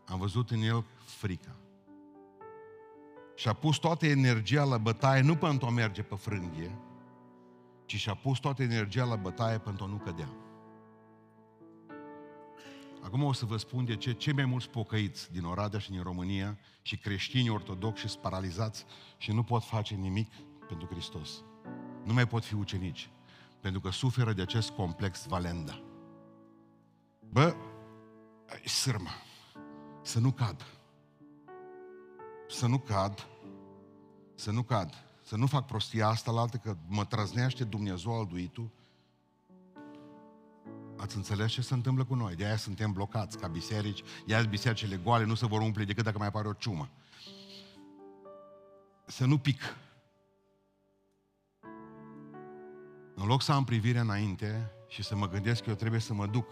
am 0.06 0.20
văzut 0.20 0.52
în 0.52 0.62
el 0.62 0.86
frica. 1.06 1.56
Și 3.36 3.48
a 3.48 3.54
pus 3.54 3.78
toată 3.78 4.06
energia 4.06 4.64
la 4.64 4.78
bătaie, 4.78 5.22
nu 5.22 5.36
pentru 5.36 5.68
a 5.68 5.70
merge 5.70 6.02
pe 6.02 6.16
frânghie, 6.16 6.78
ci 7.86 7.96
și-a 7.96 8.14
pus 8.14 8.40
toată 8.40 8.64
energia 8.64 9.04
la 9.04 9.16
bătaie 9.16 9.58
pentru 9.58 9.84
a 9.84 9.88
nu 9.88 9.96
cădea. 9.96 10.30
Acum 13.04 13.24
o 13.24 13.34
să 13.34 13.46
vă 13.46 13.58
spun 13.58 13.86
de 13.86 13.96
ce 13.96 14.14
cei 14.14 14.34
mai 14.34 14.46
mulți 14.46 14.70
pocăiți 14.70 15.32
din 15.32 15.44
Oradea 15.44 15.80
și 15.80 15.92
din 15.92 16.02
România 16.02 16.58
și 16.82 16.98
creștini 16.98 17.50
ortodoxi 17.50 18.08
sunt 18.08 18.22
paralizați 18.22 18.86
și 19.18 19.32
nu 19.32 19.44
pot 19.44 19.64
face 19.64 19.96
nimic 19.96 20.34
pentru 20.68 20.88
Hristos. 20.88 21.44
Nu 22.04 22.14
mai 22.14 22.28
pot 22.28 22.44
fi 22.44 22.54
ucenici, 22.54 23.10
pentru 23.60 23.82
că 23.82 23.90
suferă 23.90 24.34
de 24.34 24.42
acest 24.42 24.70
complex 24.70 25.26
valenda. 25.26 25.82
Bă, 27.30 27.56
sârmă, 28.66 29.10
să 30.02 30.20
nu 30.20 30.32
cad. 30.32 30.66
Să 32.48 32.68
nu 32.68 32.80
cad, 32.80 33.28
să 34.36 34.52
nu 34.52 34.64
cad, 34.64 34.94
să 35.24 35.36
nu 35.36 35.46
fac 35.46 35.66
prostia 35.66 36.08
asta 36.08 36.32
la 36.32 36.42
altă, 36.42 36.58
că 36.58 36.78
mă 36.88 37.06
trăznește 37.06 37.64
Dumnezeu 37.64 38.20
al 38.20 38.26
duitul. 38.26 38.72
Ați 41.04 41.16
înțeles 41.16 41.52
ce 41.52 41.62
se 41.62 41.74
întâmplă 41.74 42.04
cu 42.04 42.16
noi? 42.16 42.36
De 42.36 42.46
aia 42.46 42.58
suntem 42.58 42.92
blocați 42.92 43.38
ca 43.38 43.48
biserici, 43.48 44.04
iar 44.26 44.46
bisericile 44.46 44.96
goale 44.96 45.26
nu 45.26 45.36
se 45.36 45.46
vor 45.46 45.62
umple 45.62 45.84
decât 45.84 46.04
dacă 46.04 46.18
mai 46.18 46.28
apare 46.28 46.48
o 46.48 46.54
ciumă. 46.54 46.90
Să 49.06 49.26
nu 49.26 49.38
pic. 49.38 49.62
În 53.16 53.26
loc 53.26 53.42
să 53.42 53.52
am 53.52 53.64
privire 53.64 54.00
înainte 54.00 54.72
și 54.88 55.04
să 55.04 55.16
mă 55.16 55.28
gândesc 55.28 55.64
că 55.64 55.70
eu 55.70 55.76
trebuie 55.76 56.00
să 56.00 56.14
mă 56.14 56.28
duc 56.28 56.48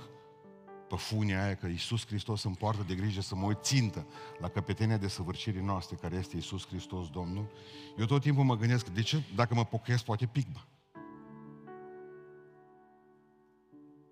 pe 0.88 0.96
funia 0.96 1.44
aia 1.44 1.56
că 1.56 1.68
Iisus 1.68 2.06
Hristos 2.06 2.44
îmi 2.44 2.56
poartă 2.56 2.84
de 2.88 2.96
grijă 2.96 3.22
să 3.22 3.36
mă 3.36 3.46
uit 3.46 3.64
țintă 3.64 4.08
la 4.40 4.50
căpetenia 4.50 4.98
de 4.98 5.08
săvârșirii 5.08 5.62
noastre, 5.62 5.96
care 5.96 6.16
este 6.16 6.36
Iisus 6.36 6.68
Hristos 6.68 7.10
Domnul, 7.10 7.52
eu 7.98 8.06
tot 8.06 8.22
timpul 8.22 8.44
mă 8.44 8.58
gândesc, 8.58 8.88
de 8.88 9.02
ce, 9.02 9.24
dacă 9.36 9.54
mă 9.54 9.66
pocăiesc, 9.66 10.04
poate 10.04 10.26
pic, 10.26 10.52
bă. 10.52 10.60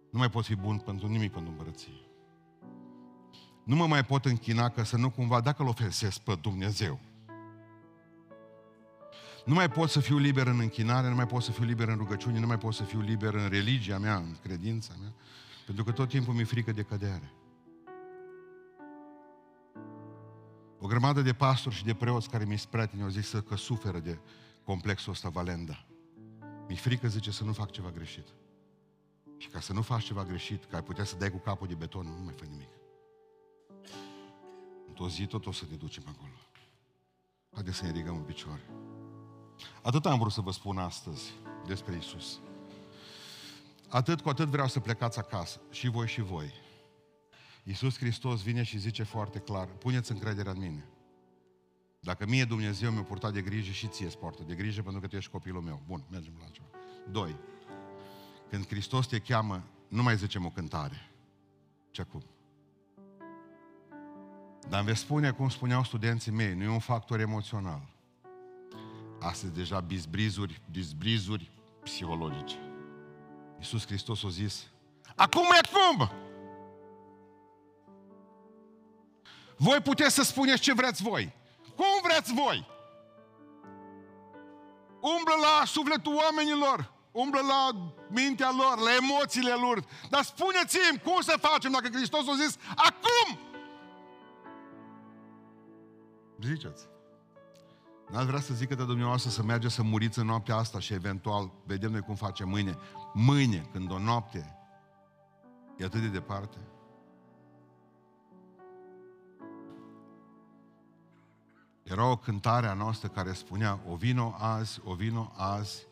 Nu 0.10 0.20
mai 0.20 0.30
pot 0.30 0.46
fi 0.46 0.56
bun 0.56 0.78
pentru 0.78 1.08
nimic 1.08 1.32
pentru 1.32 1.52
împărăție. 1.52 1.94
Nu 3.64 3.76
mă 3.76 3.88
mai 3.88 4.04
pot 4.04 4.26
închina 4.26 4.70
ca 4.70 4.84
să 4.84 4.98
nu 4.98 5.10
cumva, 5.10 5.42
dacă 5.42 5.62
îl 5.62 5.68
ofensesc 5.68 6.20
pe 6.20 6.38
Dumnezeu. 6.42 7.00
Nu 9.46 9.54
mai 9.54 9.70
pot 9.70 9.90
să 9.90 10.00
fiu 10.00 10.18
liber 10.18 10.48
în 10.48 10.60
închinare, 10.60 11.10
nu 11.10 11.16
mai 11.16 11.28
pot 11.28 11.44
să 11.44 11.52
fiu 11.52 11.64
liber 11.64 11.88
în 11.88 11.98
rugăciune, 11.98 12.40
nu 12.40 12.48
mai 12.48 12.58
pot 12.58 12.74
să 12.74 12.84
fiu 12.84 13.02
liber 13.02 13.34
în 13.34 13.50
religia 13.50 13.98
mea, 13.98 14.16
în 14.16 14.36
credința 14.42 14.94
mea. 15.00 15.14
Pentru 15.66 15.84
că 15.84 15.92
tot 15.92 16.10
timpul 16.10 16.34
mi-e 16.34 16.44
frică 16.44 16.72
de 16.72 16.82
cădere. 16.82 17.34
O 20.80 20.88
grămadă 20.88 21.22
de 21.22 21.34
pastori 21.34 21.76
și 21.76 21.86
de 21.86 21.94
preoți 21.94 22.30
care 22.30 22.46
mi-e 22.46 22.60
prieteni 22.70 23.02
au 23.02 23.10
zis 23.10 23.36
că 23.48 23.56
suferă 23.56 24.00
de 24.00 24.20
complexul 24.64 25.12
ăsta 25.12 25.30
Valenda. 25.30 25.86
Mi-e 26.68 26.78
frică, 26.78 27.08
zice, 27.08 27.32
să 27.32 27.44
nu 27.44 27.54
fac 27.54 27.72
ceva 27.72 27.92
greșit. 27.92 28.28
Și 29.40 29.48
ca 29.48 29.60
să 29.60 29.74
nu 29.74 29.82
faci 29.82 30.04
ceva 30.04 30.24
greșit, 30.24 30.66
că 30.66 30.76
ai 30.76 30.84
putea 30.84 31.04
să 31.04 31.16
dai 31.16 31.32
cu 31.32 31.38
capul 31.38 31.68
de 31.68 31.76
beton, 31.76 32.06
nu 32.06 32.24
mai 32.24 32.34
fă 32.38 32.46
nimic. 32.46 32.70
Într-o 34.88 35.10
zi 35.10 35.26
tot 35.26 35.46
o 35.46 35.52
să 35.52 35.66
ne 35.70 35.76
ducem 35.76 36.04
acolo. 36.08 36.34
Haideți 37.54 37.78
să 37.78 37.84
ne 37.84 37.92
ridicăm 37.92 38.16
în 38.16 38.24
picioare. 38.24 38.70
Atât 39.82 40.06
am 40.06 40.20
vrut 40.20 40.32
să 40.32 40.42
vă 40.42 40.52
spun 40.52 40.78
astăzi 40.78 41.34
despre 41.66 41.96
Isus. 41.96 42.40
Atât 43.90 44.22
cu 44.22 44.30
atât 44.30 44.48
vreau 44.48 44.68
să 44.68 44.80
plecați 44.80 45.20
acasă, 45.20 45.62
și 45.70 45.88
voi 45.88 46.08
și 46.08 46.22
voi. 46.22 46.54
Iisus 47.64 47.98
Hristos 47.98 48.42
vine 48.42 48.64
și 48.64 48.78
zice 48.78 49.04
foarte 49.04 49.40
clar, 49.40 49.68
puneți 49.68 50.12
încrederea 50.12 50.52
în 50.52 50.60
mine. 50.60 50.90
Dacă 52.00 52.26
mie 52.26 52.46
Dumnezeu 52.46 52.92
mi-a 52.92 53.04
purtat 53.04 53.34
de 53.34 53.42
grijă 53.42 53.72
și 53.72 53.88
ție 53.88 54.08
poartă 54.08 54.44
de 54.44 54.56
grijă 54.56 54.82
pentru 54.82 55.02
că 55.02 55.08
tu 55.08 55.16
ești 55.16 55.32
copilul 55.32 55.62
meu. 55.62 55.82
Bun, 55.88 56.04
mergem 56.10 56.34
la 56.40 56.50
ceva. 56.50 56.68
Doi. 57.12 57.36
Când 58.50 58.68
Hristos 58.68 59.08
te 59.08 59.20
cheamă, 59.20 59.64
nu 59.88 60.04
mai 60.04 60.18
zicem 60.18 60.46
o 60.46 60.50
cântare. 60.50 61.10
Ce 61.92 62.02
acum? 62.02 62.24
Dar 64.70 64.80
îmi 64.80 64.88
veți 64.88 65.00
spune, 65.00 65.32
cum 65.32 65.50
spuneau 65.50 65.84
studenții 65.84 66.32
mei, 66.32 66.54
nu 66.54 66.64
e 66.64 66.68
un 66.68 66.80
factor 66.80 67.20
emoțional. 67.20 67.82
Astăzi 69.20 69.54
deja 69.54 69.80
bizbrizuri, 69.80 70.62
bizbrizuri 70.72 71.52
psihologice. 71.84 72.56
Iisus 73.58 73.86
Hristos 73.86 74.24
a 74.24 74.30
zis, 74.30 74.68
acum 75.16 75.44
e 75.44 75.60
acum! 75.68 76.12
Voi 79.58 79.80
puteți 79.82 80.16
să 80.16 80.24
spuneți 80.24 80.62
ce 80.62 80.74
vreți 80.74 81.04
voi. 81.04 81.34
Cum 81.76 81.86
vreți 82.04 82.34
voi? 82.34 82.68
Umblă 85.02 85.34
la 85.42 85.66
sufletul 85.66 86.16
oamenilor, 86.16 86.94
umblă 87.12 87.40
la 87.40 87.94
mintea 88.08 88.52
lor, 88.52 88.78
la 88.78 88.96
emoțiile 88.96 89.54
lor. 89.54 89.84
Dar 90.10 90.24
spuneți-mi 90.24 91.02
cum 91.04 91.22
să 91.22 91.38
facem 91.40 91.72
dacă 91.72 91.88
Hristos 91.88 92.28
a 92.28 92.36
zis, 92.46 92.58
acum! 92.76 93.40
Ziceți. 96.42 96.88
N-ați 98.10 98.26
vrea 98.26 98.40
să 98.40 98.54
zică 98.54 98.76
de 98.76 98.86
dumneavoastră 98.86 99.30
să 99.30 99.44
mergeți 99.44 99.74
să 99.74 99.84
muriți 99.84 100.20
în 100.20 100.26
noaptea 100.26 100.56
asta 100.56 100.80
și 100.80 100.94
eventual 100.94 101.52
vedem 101.66 101.92
noi 101.92 102.02
cum 102.02 102.16
face 102.16 102.44
mâine. 102.44 102.78
Mâine, 103.14 103.70
când 103.72 103.92
o 103.92 104.00
noapte 104.00 104.58
e 105.78 105.86
atât 105.86 106.02
de 106.02 106.08
departe. 106.08 106.58
Era 111.84 112.06
o 112.06 112.18
cântare 112.18 112.68
a 112.68 112.74
noastră 112.74 113.08
care 113.08 113.34
spunea, 113.34 113.80
o 113.88 113.96
vino 113.96 114.36
azi, 114.38 114.80
o 114.84 114.94
vino 114.94 115.32
azi, 115.36 115.88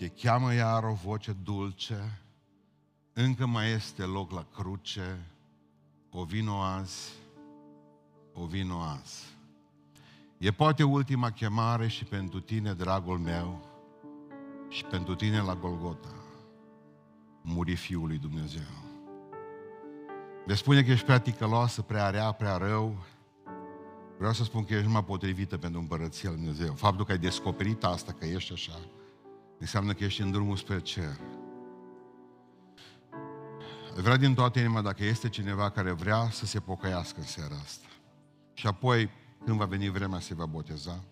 te 0.00 0.08
cheamă 0.08 0.54
iar 0.54 0.84
o 0.84 0.92
voce 0.92 1.32
dulce, 1.42 2.20
încă 3.12 3.46
mai 3.46 3.70
este 3.70 4.02
loc 4.02 4.30
la 4.30 4.46
cruce, 4.54 5.26
o 6.10 6.24
vino 6.24 6.60
azi, 6.62 7.12
o 8.32 8.44
vino 8.44 8.80
azi. 8.80 9.24
E 10.38 10.50
poate 10.50 10.82
ultima 10.82 11.30
chemare 11.30 11.88
și 11.88 12.04
pentru 12.04 12.40
tine, 12.40 12.72
dragul 12.72 13.18
meu, 13.18 13.60
și 14.68 14.84
pentru 14.84 15.14
tine 15.14 15.40
la 15.40 15.54
Golgota, 15.54 16.14
muri 17.42 17.74
Fiul 17.74 18.06
lui 18.06 18.18
Dumnezeu. 18.18 18.70
De 20.46 20.54
spune 20.54 20.82
că 20.82 20.90
ești 20.90 21.04
prea 21.04 21.20
ticăloasă, 21.20 21.82
prea 21.82 22.10
rea, 22.10 22.32
prea 22.32 22.56
rău, 22.56 22.96
vreau 24.18 24.32
să 24.32 24.44
spun 24.44 24.64
că 24.64 24.72
ești 24.72 24.86
numai 24.86 25.04
potrivită 25.04 25.58
pentru 25.58 25.80
împărăția 25.80 26.30
lui 26.30 26.38
Dumnezeu. 26.38 26.74
Faptul 26.74 27.04
că 27.04 27.12
ai 27.12 27.18
descoperit 27.18 27.84
asta, 27.84 28.12
că 28.12 28.24
ești 28.24 28.52
așa, 28.52 28.80
înseamnă 29.60 29.92
că 29.92 30.04
ești 30.04 30.20
în 30.20 30.30
drumul 30.30 30.56
spre 30.56 30.80
cer. 30.80 31.16
Vreau 33.96 34.16
din 34.16 34.34
toată 34.34 34.58
inima, 34.58 34.82
dacă 34.82 35.04
este 35.04 35.28
cineva 35.28 35.70
care 35.70 35.90
vrea 35.90 36.28
să 36.30 36.46
se 36.46 36.60
pocăiască 36.60 37.20
în 37.20 37.26
seara 37.26 37.54
asta. 37.64 37.86
Și 38.54 38.66
apoi 38.66 39.10
când 39.44 39.58
va 39.58 39.64
veni 39.64 39.88
vremea, 39.88 40.20
se 40.20 40.34
va 40.34 40.46
boteza. 40.46 41.04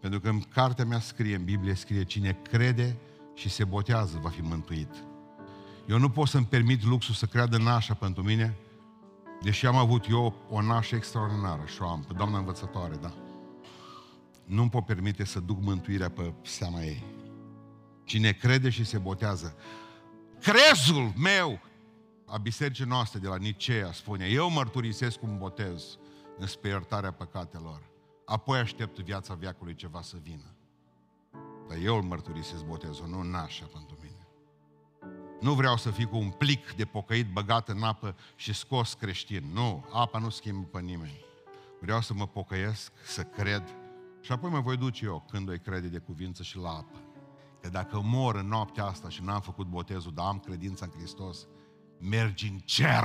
Pentru 0.00 0.20
că 0.20 0.28
în 0.28 0.40
cartea 0.40 0.84
mea 0.84 1.00
scrie, 1.00 1.34
în 1.34 1.44
Biblie 1.44 1.74
scrie, 1.74 2.04
cine 2.04 2.38
crede 2.50 2.96
și 3.34 3.48
se 3.48 3.64
botează 3.64 4.18
va 4.22 4.28
fi 4.28 4.40
mântuit. 4.40 4.94
Eu 5.88 5.98
nu 5.98 6.10
pot 6.10 6.28
să-mi 6.28 6.46
permit 6.46 6.84
luxul 6.84 7.14
să 7.14 7.26
creadă 7.26 7.58
nașa 7.58 7.94
pentru 7.94 8.22
mine, 8.22 8.56
deși 9.42 9.66
am 9.66 9.76
avut 9.76 10.08
eu 10.08 10.34
o 10.50 10.62
nașă 10.62 10.94
extraordinară 10.94 11.62
și 11.66 11.82
o 11.82 11.88
am, 11.88 12.04
pe 12.08 12.12
doamna 12.16 12.38
învățătoare, 12.38 12.94
da. 13.00 13.14
Nu-mi 14.44 14.70
pot 14.70 14.84
permite 14.84 15.24
să 15.24 15.40
duc 15.40 15.60
mântuirea 15.60 16.10
pe 16.10 16.32
seama 16.42 16.82
ei. 16.82 17.04
Cine 18.12 18.32
crede 18.32 18.70
și 18.70 18.84
se 18.84 18.98
botează. 18.98 19.56
Crezul 20.40 21.12
meu 21.16 21.60
a 22.26 22.36
bisericii 22.36 22.84
noastre 22.84 23.18
de 23.18 23.28
la 23.28 23.36
Nicea 23.36 23.92
spune, 23.92 24.26
eu 24.26 24.50
mărturisesc 24.50 25.18
cum 25.18 25.38
botez 25.38 25.98
înspre 26.38 26.68
iertarea 26.68 27.12
păcatelor. 27.12 27.82
Apoi 28.26 28.58
aștept 28.58 28.98
viața 28.98 29.34
viacului 29.34 29.74
ceva 29.74 30.02
să 30.02 30.16
vină. 30.22 30.54
Dar 31.68 31.78
eu 31.82 31.96
îl 31.96 32.02
mărturisesc 32.02 32.64
botezul, 32.64 33.08
nu 33.08 33.22
nașa 33.22 33.64
pentru 33.72 33.96
mine. 34.02 34.26
Nu 35.40 35.54
vreau 35.54 35.76
să 35.76 35.90
fiu 35.90 36.08
cu 36.08 36.16
un 36.16 36.30
plic 36.30 36.74
de 36.74 36.84
pocăit 36.84 37.32
băgat 37.32 37.68
în 37.68 37.82
apă 37.82 38.16
și 38.36 38.52
scos 38.52 38.94
creștin. 38.94 39.44
Nu, 39.52 39.84
apa 39.92 40.18
nu 40.18 40.28
schimbă 40.28 40.66
pe 40.66 40.80
nimeni. 40.80 41.24
Vreau 41.80 42.00
să 42.00 42.14
mă 42.14 42.26
pocăiesc, 42.26 42.92
să 43.04 43.22
cred 43.22 43.62
și 44.20 44.32
apoi 44.32 44.50
mă 44.50 44.60
voi 44.60 44.76
duce 44.76 45.04
eu 45.04 45.24
când 45.30 45.48
o 45.48 45.52
crede 45.52 45.88
de 45.88 45.98
cuvință 45.98 46.42
și 46.42 46.56
la 46.56 46.68
apă. 46.68 47.01
Că 47.62 47.68
dacă 47.68 48.00
mor 48.04 48.34
în 48.34 48.46
noaptea 48.46 48.84
asta 48.84 49.08
și 49.08 49.22
n-am 49.22 49.40
făcut 49.40 49.66
botezul, 49.66 50.12
dar 50.14 50.26
am 50.26 50.38
credința 50.38 50.84
în 50.84 50.98
Hristos, 50.98 51.46
mergi 51.98 52.48
în 52.48 52.58
cer 52.58 53.04